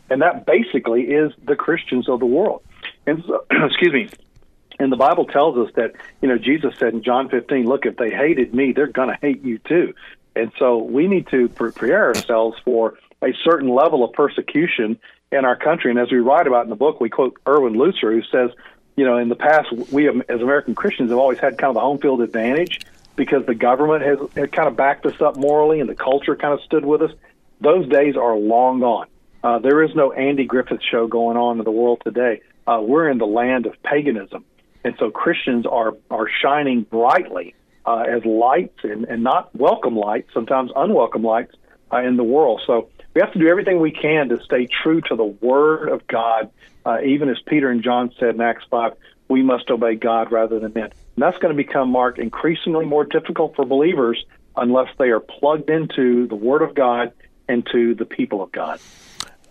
[0.08, 2.62] And that basically is the Christians of the world.
[3.06, 4.08] And so, excuse me.
[4.78, 7.96] And the Bible tells us that, you know, Jesus said in John 15, look, if
[7.96, 9.94] they hated me, they're going to hate you too.
[10.34, 14.98] And so we need to prepare ourselves for a certain level of persecution
[15.30, 15.90] in our country.
[15.90, 18.50] And as we write about in the book, we quote Erwin Lutzer, who says,
[18.96, 21.80] you know, in the past, we as American Christians have always had kind of a
[21.80, 22.80] home field advantage
[23.16, 26.54] because the government has, has kind of backed us up morally and the culture kind
[26.54, 27.12] of stood with us.
[27.60, 29.06] Those days are long gone.
[29.42, 32.42] Uh, there is no Andy Griffith show going on in the world today.
[32.66, 34.44] Uh, we're in the land of paganism.
[34.84, 37.54] And so Christians are, are shining brightly
[37.86, 41.54] uh, as lights and, and not welcome lights, sometimes unwelcome lights
[41.92, 42.62] uh, in the world.
[42.66, 46.06] So we have to do everything we can to stay true to the Word of
[46.06, 46.50] God.
[46.84, 48.94] Uh, even as Peter and John said in Acts 5,
[49.28, 50.84] we must obey God rather than men.
[50.84, 54.24] And that's going to become, Mark, increasingly more difficult for believers
[54.56, 57.12] unless they are plugged into the Word of God
[57.48, 58.80] and to the people of God.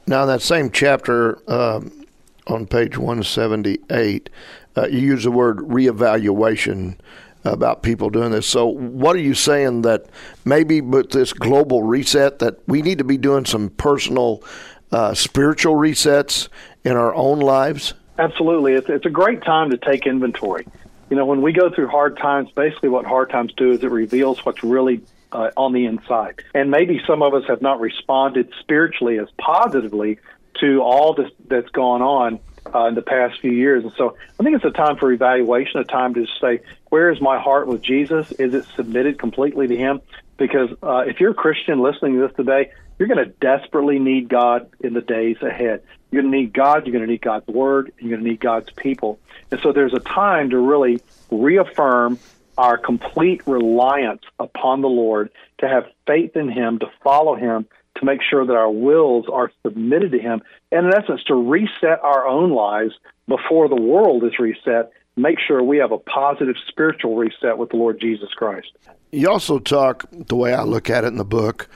[0.07, 2.00] Now, in that same chapter um,
[2.47, 4.29] on page 178,
[4.75, 6.97] uh, you use the word reevaluation
[7.43, 8.45] about people doing this.
[8.45, 10.05] So, what are you saying that
[10.45, 14.43] maybe with this global reset that we need to be doing some personal
[14.91, 16.49] uh, spiritual resets
[16.83, 17.93] in our own lives?
[18.19, 20.67] Absolutely, it's it's a great time to take inventory.
[21.09, 23.91] You know, when we go through hard times, basically what hard times do is it
[23.91, 26.43] reveals what's really uh, on the inside.
[26.53, 30.19] And maybe some of us have not responded spiritually as positively
[30.59, 32.39] to all this that's gone on
[32.73, 33.83] uh, in the past few years.
[33.83, 37.21] And so I think it's a time for evaluation, a time to say, where is
[37.21, 38.31] my heart with Jesus?
[38.33, 40.01] Is it submitted completely to Him?
[40.37, 44.29] Because uh, if you're a Christian listening to this today, you're going to desperately need
[44.29, 45.81] God in the days ahead.
[46.11, 48.39] You're going to need God, you're going to need God's Word, you're going to need
[48.39, 49.19] God's people.
[49.49, 52.19] And so there's a time to really reaffirm
[52.57, 57.65] our complete reliance upon the Lord, to have faith in Him, to follow Him,
[57.97, 61.99] to make sure that our wills are submitted to Him, and in essence, to reset
[62.03, 62.93] our own lives
[63.27, 64.91] before the world is reset.
[65.17, 68.71] Make sure we have a positive spiritual reset with the Lord Jesus Christ.
[69.11, 71.67] You also talk, the way I look at it in the book,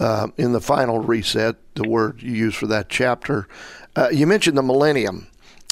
[0.00, 3.46] uh, in the final reset, the word you use for that chapter,
[3.94, 5.28] uh, you mentioned the millennium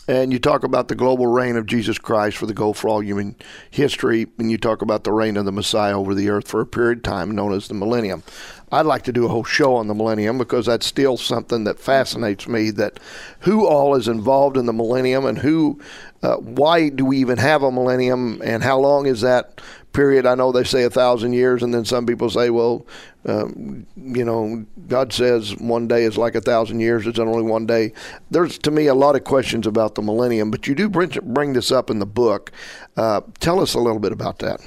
[0.08, 3.02] and you talk about the global reign of Jesus Christ for the goal for all
[3.02, 3.36] human
[3.70, 6.66] history, and you talk about the reign of the Messiah over the earth for a
[6.66, 8.22] period of time known as the millennium.
[8.70, 11.78] I'd like to do a whole show on the millennium because that's still something that
[11.78, 13.00] fascinates me that
[13.40, 15.80] who all is involved in the millennium and who
[16.22, 19.60] uh, why do we even have a millennium and how long is that
[19.92, 22.84] period i know they say a thousand years and then some people say well
[23.28, 27.06] um, you know, God says one day is like a thousand years.
[27.06, 27.92] It's only one day.
[28.30, 31.52] There's to me a lot of questions about the millennium, but you do bring, bring
[31.52, 32.52] this up in the book.
[32.96, 34.60] Uh, tell us a little bit about that.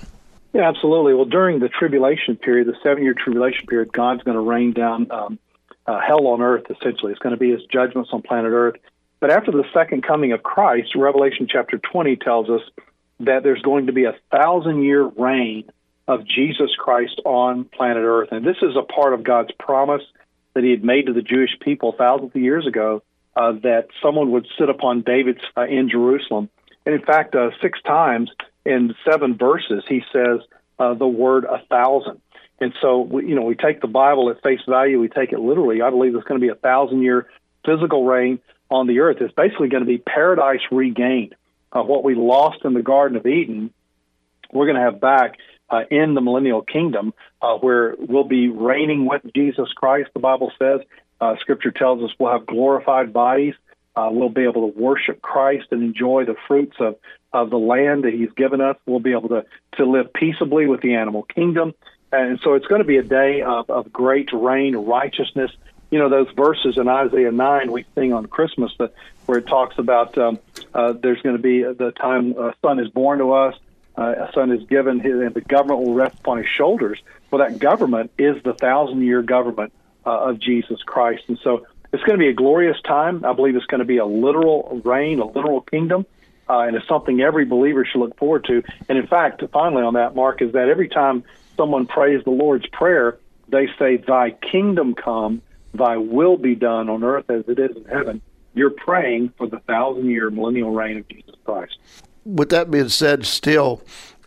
[0.54, 1.14] Yeah, absolutely.
[1.14, 5.40] Well, during the tribulation period, the seven-year tribulation period, God's going to rain down um,
[5.86, 6.66] uh, hell on earth.
[6.70, 8.76] Essentially, it's going to be His judgments on planet Earth.
[9.20, 12.62] But after the second coming of Christ, Revelation chapter 20 tells us
[13.22, 15.72] that there's going to be a thousand-year reign
[16.08, 18.30] of Jesus Christ on planet Earth.
[18.32, 20.02] And this is a part of God's promise
[20.54, 23.04] that He had made to the Jewish people thousands of years ago
[23.38, 26.50] uh, that someone would sit upon David's uh, in Jerusalem.
[26.86, 28.30] And in fact, uh, six times
[28.66, 30.40] in seven verses, He says
[30.80, 32.22] uh, the word a thousand.
[32.60, 35.40] And so, we, you know, we take the Bible at face value, we take it
[35.40, 35.82] literally.
[35.82, 37.28] I believe it's going to be a thousand year
[37.66, 38.40] physical reign
[38.70, 39.18] on the earth.
[39.20, 41.36] It's basically going to be paradise regained.
[41.72, 43.74] Uh, what we lost in the Garden of Eden,
[44.52, 45.38] we're going to have back
[45.70, 50.10] uh, in the millennial kingdom, uh, where we'll be reigning with Jesus Christ.
[50.14, 50.82] The Bible says,
[51.20, 53.54] uh, Scripture tells us we'll have glorified bodies.
[53.96, 56.98] Uh, we'll be able to worship Christ and enjoy the fruits of,
[57.34, 58.78] of the land that He's given us.
[58.86, 59.46] We'll be able to,
[59.78, 61.74] to live peaceably with the animal kingdom.
[62.12, 65.52] And so it's going to be a day of, of great rain, righteousness,
[65.92, 68.94] you know those verses in Isaiah nine we sing on Christmas that
[69.26, 70.40] where it talks about um,
[70.74, 73.56] uh, there's going to be the time a son is born to us,
[73.98, 77.00] uh, a son is given, his, and the government will rest upon his shoulders.
[77.30, 79.74] Well, that government is the thousand year government
[80.06, 83.26] uh, of Jesus Christ, and so it's going to be a glorious time.
[83.26, 86.06] I believe it's going to be a literal reign, a literal kingdom.
[86.50, 88.64] Uh, and it's something every believer should look forward to.
[88.90, 91.24] And in fact, finally on that, Mark, is that every time
[91.56, 95.42] someone prays the Lord's Prayer, they say, Thy kingdom come,
[95.74, 98.22] thy will be done on earth as it is in heaven.
[98.54, 101.78] You're praying for the thousand year millennial reign of Jesus Christ.
[102.26, 103.82] With that being said, still,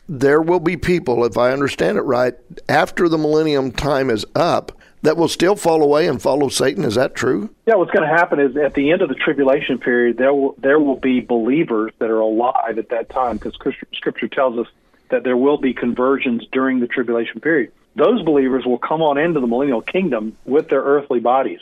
[0.09, 2.35] there will be people, if I understand it right,
[2.69, 4.73] after the millennium time is up,
[5.05, 6.83] that will still fall away and follow Satan.
[6.83, 7.51] Is that true?
[7.67, 10.55] Yeah, what's going to happen is at the end of the tribulation period, there will
[10.59, 13.55] there will be believers that are alive at that time because
[13.93, 14.67] Scripture tells us
[15.11, 17.71] that there will be conversions during the tribulation period.
[17.95, 21.61] Those believers will come on into the millennial kingdom with their earthly bodies.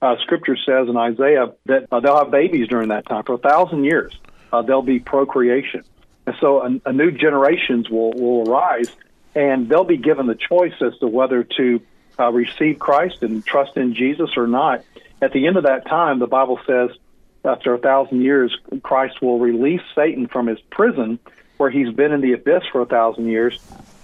[0.00, 3.38] Uh, scripture says in Isaiah that uh, they'll have babies during that time for a
[3.38, 4.12] thousand years.
[4.52, 5.84] Uh, there'll be procreation,
[6.26, 8.90] and so a, a new generations will will arise,
[9.34, 11.80] and they'll be given the choice as to whether to
[12.18, 14.84] uh, receive Christ and trust in Jesus or not.
[15.20, 16.90] At the end of that time, the Bible says
[17.44, 21.18] after a thousand years, Christ will release Satan from his prison
[21.58, 23.58] where he's been in the abyss for a thousand years,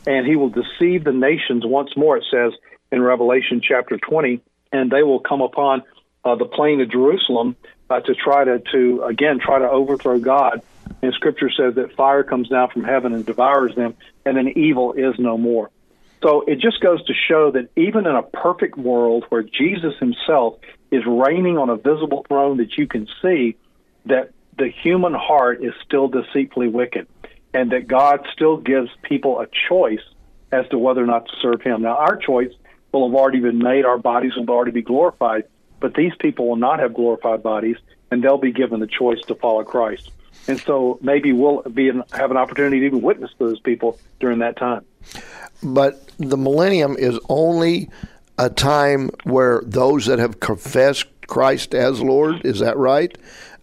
[0.07, 2.53] and he will deceive the nations once more, it says
[2.93, 4.41] in Revelation chapter 20,
[4.73, 5.83] and they will come upon
[6.25, 7.57] uh, the plain of Jerusalem
[7.91, 10.63] uh, to try to, to, again, try to overthrow God.
[11.03, 13.95] And Scripture says that fire comes down from heaven and devours them,
[14.25, 15.71] and then evil is no more.
[16.23, 20.59] So it just goes to show that even in a perfect world where Jesus himself
[20.91, 23.57] is reigning on a visible throne that you can see,
[24.07, 27.07] that the human heart is still deceitfully wicked,
[27.55, 30.03] and that God still gives people a choice
[30.51, 31.83] as to whether or not to serve him.
[31.83, 32.53] Now, our choice
[32.93, 35.45] will have already been made, our bodies will already be glorified,
[35.79, 37.77] but these people will not have glorified bodies,
[38.11, 40.11] and they'll be given the choice to follow Christ.
[40.47, 44.57] And so maybe we'll be have an opportunity to even witness those people during that
[44.57, 44.85] time
[45.63, 47.91] but the millennium is only
[48.39, 53.17] a time where those that have confessed Christ as Lord, is that right?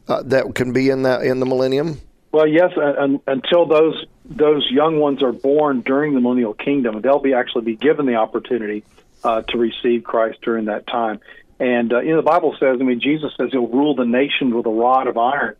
[0.07, 2.01] Uh, that can be in that in the millennium.
[2.32, 7.19] Well, yes, uh, until those those young ones are born during the millennial kingdom, they'll
[7.19, 8.84] be actually be given the opportunity
[9.23, 11.21] uh, to receive Christ during that time.
[11.59, 14.53] And uh, you know, the Bible says, I mean, Jesus says he'll rule the nation
[14.53, 15.55] with a rod of iron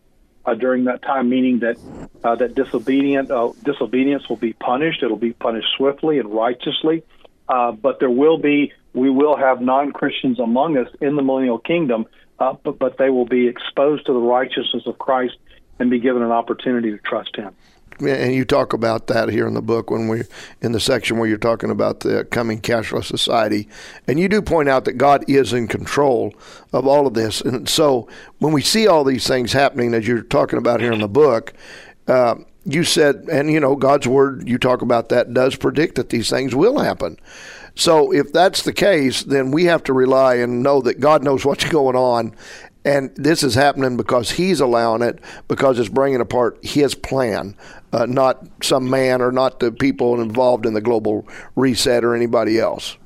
[0.46, 1.76] uh, during that time, meaning that
[2.24, 5.02] uh, that disobedient uh, disobedience will be punished.
[5.02, 7.02] It'll be punished swiftly and righteously.
[7.48, 11.58] Uh, but there will be we will have non Christians among us in the millennial
[11.58, 12.06] kingdom,
[12.38, 15.36] uh, but but they will be exposed to the righteousness of Christ
[15.78, 17.54] and be given an opportunity to trust Him
[18.00, 20.22] and you talk about that here in the book when we
[20.60, 23.68] in the section where you're talking about the coming cashless society.
[24.06, 26.34] And you do point out that God is in control
[26.72, 27.40] of all of this.
[27.40, 31.00] And so when we see all these things happening as you're talking about here in
[31.00, 31.54] the book
[32.08, 36.10] uh, you said and you know God's word you talk about that does predict that
[36.10, 37.18] these things will happen.
[37.74, 41.44] So if that's the case then we have to rely and know that God knows
[41.44, 42.34] what's going on
[42.86, 45.18] and this is happening because he's allowing it
[45.48, 47.56] because it's bringing apart his plan,
[47.92, 51.26] uh, not some man or not the people involved in the global
[51.56, 52.96] reset or anybody else.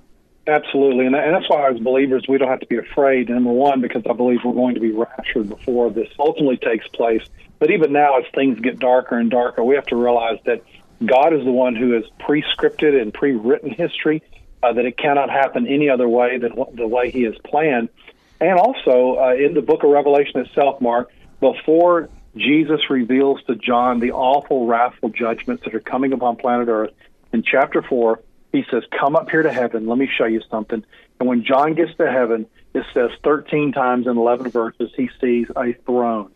[0.46, 3.30] Absolutely, and, that's why as believers we don't have to be afraid.
[3.30, 7.22] Number one, because I believe we're going to be raptured before this ultimately takes place.
[7.58, 10.62] But even now, as things get darker and darker, we have to realize that
[11.04, 14.22] God is the one who has pre-scripted and pre-written history.
[14.62, 17.88] Uh, that it cannot happen any other way than the way He has planned.
[18.40, 21.10] And also uh, in the book of Revelation itself, Mark,
[21.40, 26.92] before Jesus reveals to John the awful, wrathful judgments that are coming upon planet Earth,
[27.32, 28.20] in chapter 4,
[28.52, 29.86] he says, Come up here to heaven.
[29.86, 30.84] Let me show you something.
[31.18, 35.48] And when John gets to heaven, it says 13 times in 11 verses, he sees
[35.56, 36.30] a throne.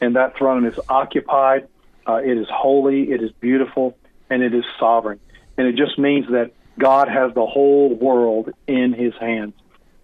[0.00, 1.68] And that throne is occupied,
[2.06, 3.96] uh, it is holy, it is beautiful,
[4.30, 5.20] and it is sovereign.
[5.58, 9.52] And it just means that God has the whole world in his hands.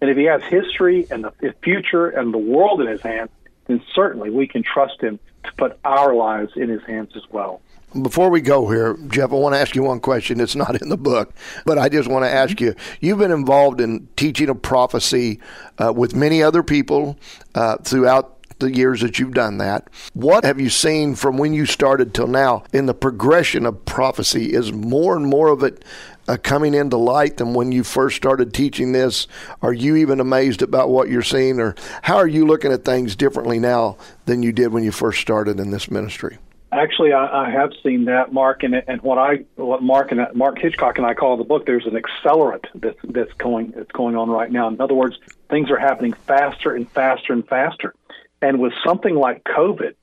[0.01, 3.29] And if he has history and the future and the world in his hands,
[3.65, 7.61] then certainly we can trust him to put our lives in his hands as well.
[8.01, 10.41] Before we go here, Jeff, I want to ask you one question.
[10.41, 11.33] It's not in the book,
[11.65, 12.75] but I just want to ask you.
[12.99, 15.39] You've been involved in teaching of prophecy
[15.77, 17.17] uh, with many other people
[17.55, 19.89] uh, throughout the years that you've done that.
[20.13, 24.53] What have you seen from when you started till now in the progression of prophecy?
[24.53, 25.85] Is more and more of it
[26.27, 29.27] uh, coming into light than when you first started teaching this?
[29.61, 33.15] Are you even amazed about what you're seeing, or how are you looking at things
[33.15, 36.37] differently now than you did when you first started in this ministry?
[36.71, 40.59] Actually, I, I have seen that, Mark, and, and what I what Mark and Mark
[40.59, 41.65] Hitchcock and I call the book.
[41.65, 44.67] There's an accelerant that's that's going that's going on right now.
[44.67, 45.17] In other words,
[45.49, 47.93] things are happening faster and faster and faster.
[48.41, 49.95] And with something like COVID,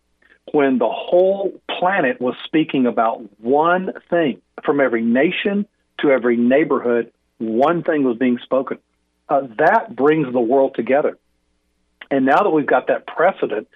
[0.52, 5.66] when the whole planet was speaking about one thing from every nation
[5.98, 8.78] to every neighborhood, one thing was being spoken.
[9.28, 11.18] Uh, that brings the world together.
[12.10, 13.68] And now that we've got that precedent,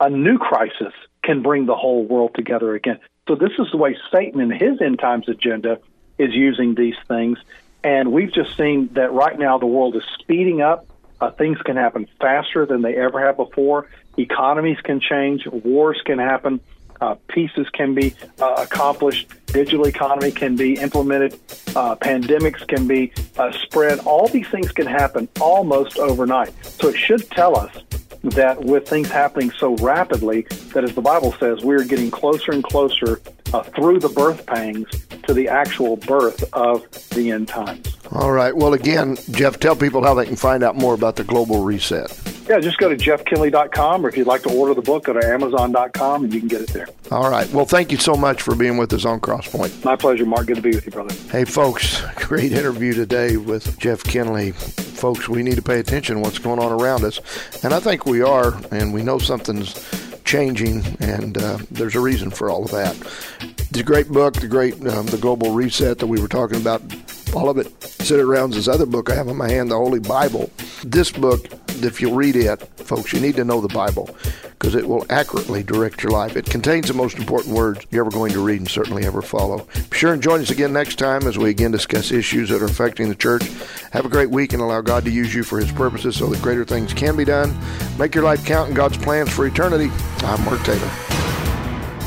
[0.00, 0.92] a new crisis
[1.22, 3.00] can bring the whole world together again.
[3.28, 5.80] So this is the way Satan in his end times agenda
[6.18, 7.38] is using these things.
[7.82, 10.86] And we've just seen that right now the world is speeding up.
[11.20, 13.88] Uh, things can happen faster than they ever have before.
[14.16, 15.46] Economies can change.
[15.46, 16.60] Wars can happen.
[17.00, 19.28] Uh, pieces can be uh, accomplished.
[19.46, 21.34] Digital economy can be implemented.
[21.74, 23.98] Uh, pandemics can be uh, spread.
[24.00, 26.52] All these things can happen almost overnight.
[26.64, 27.82] So it should tell us
[28.22, 30.42] that with things happening so rapidly,
[30.74, 33.20] that as the Bible says, we are getting closer and closer
[33.52, 37.96] uh, through the birth pangs to the actual birth of the end times.
[38.12, 38.56] All right.
[38.56, 42.18] Well, again, Jeff, tell people how they can find out more about the global reset.
[42.48, 45.26] Yeah, just go to jeffkinley.com, or if you'd like to order the book, go to
[45.26, 46.88] amazon.com, and you can get it there.
[47.10, 47.50] All right.
[47.52, 49.84] Well, thank you so much for being with us on Crosspoint.
[49.84, 50.46] My pleasure, Mark.
[50.46, 51.12] Good to be with you, brother.
[51.32, 54.52] Hey, folks, great interview today with Jeff Kinley.
[54.52, 57.20] Folks, we need to pay attention to what's going on around us,
[57.64, 59.74] and I think we are, and we know something's
[60.24, 62.96] changing, and uh, there's a reason for all of that.
[63.76, 66.80] The great book, the great um, the global reset that we were talking about,
[67.34, 70.00] all of it centered around this other book I have in my hand, the Holy
[70.00, 70.50] Bible.
[70.82, 74.88] This book, if you read it, folks, you need to know the Bible because it
[74.88, 76.38] will accurately direct your life.
[76.38, 79.68] It contains the most important words you're ever going to read and certainly ever follow.
[79.90, 82.64] Be sure and join us again next time as we again discuss issues that are
[82.64, 83.42] affecting the church.
[83.92, 86.40] Have a great week and allow God to use you for His purposes so that
[86.40, 87.54] greater things can be done.
[87.98, 89.92] Make your life count in God's plans for eternity.
[90.20, 90.90] I'm Mark Taylor.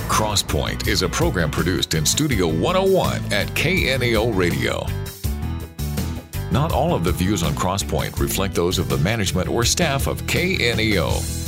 [0.10, 4.86] Crosspoint is a program produced in Studio 101 at KNEO Radio.
[6.52, 10.24] Not all of the views on Crosspoint reflect those of the management or staff of
[10.24, 11.48] KNEO.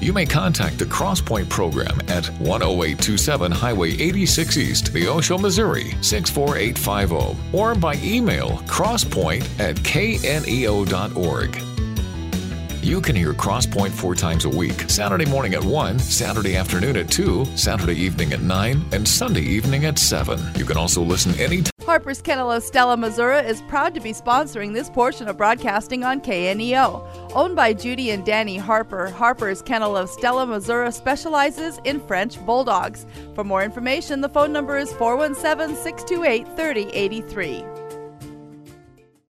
[0.00, 7.74] You may contact the Crosspoint program at 10827 Highway 86 East, Neosho, Missouri 64850, or
[7.74, 11.71] by email crosspoint at kneo.org.
[12.82, 17.08] You can hear Crosspoint four times a week Saturday morning at 1, Saturday afternoon at
[17.08, 20.40] 2, Saturday evening at 9, and Sunday evening at 7.
[20.56, 21.70] You can also listen anytime.
[21.84, 26.20] Harper's Kennel of Stella, Missouri is proud to be sponsoring this portion of broadcasting on
[26.20, 27.32] KNEO.
[27.34, 33.06] Owned by Judy and Danny Harper, Harper's Kennel of Stella, Missouri specializes in French Bulldogs.
[33.36, 37.81] For more information, the phone number is 417 628 3083.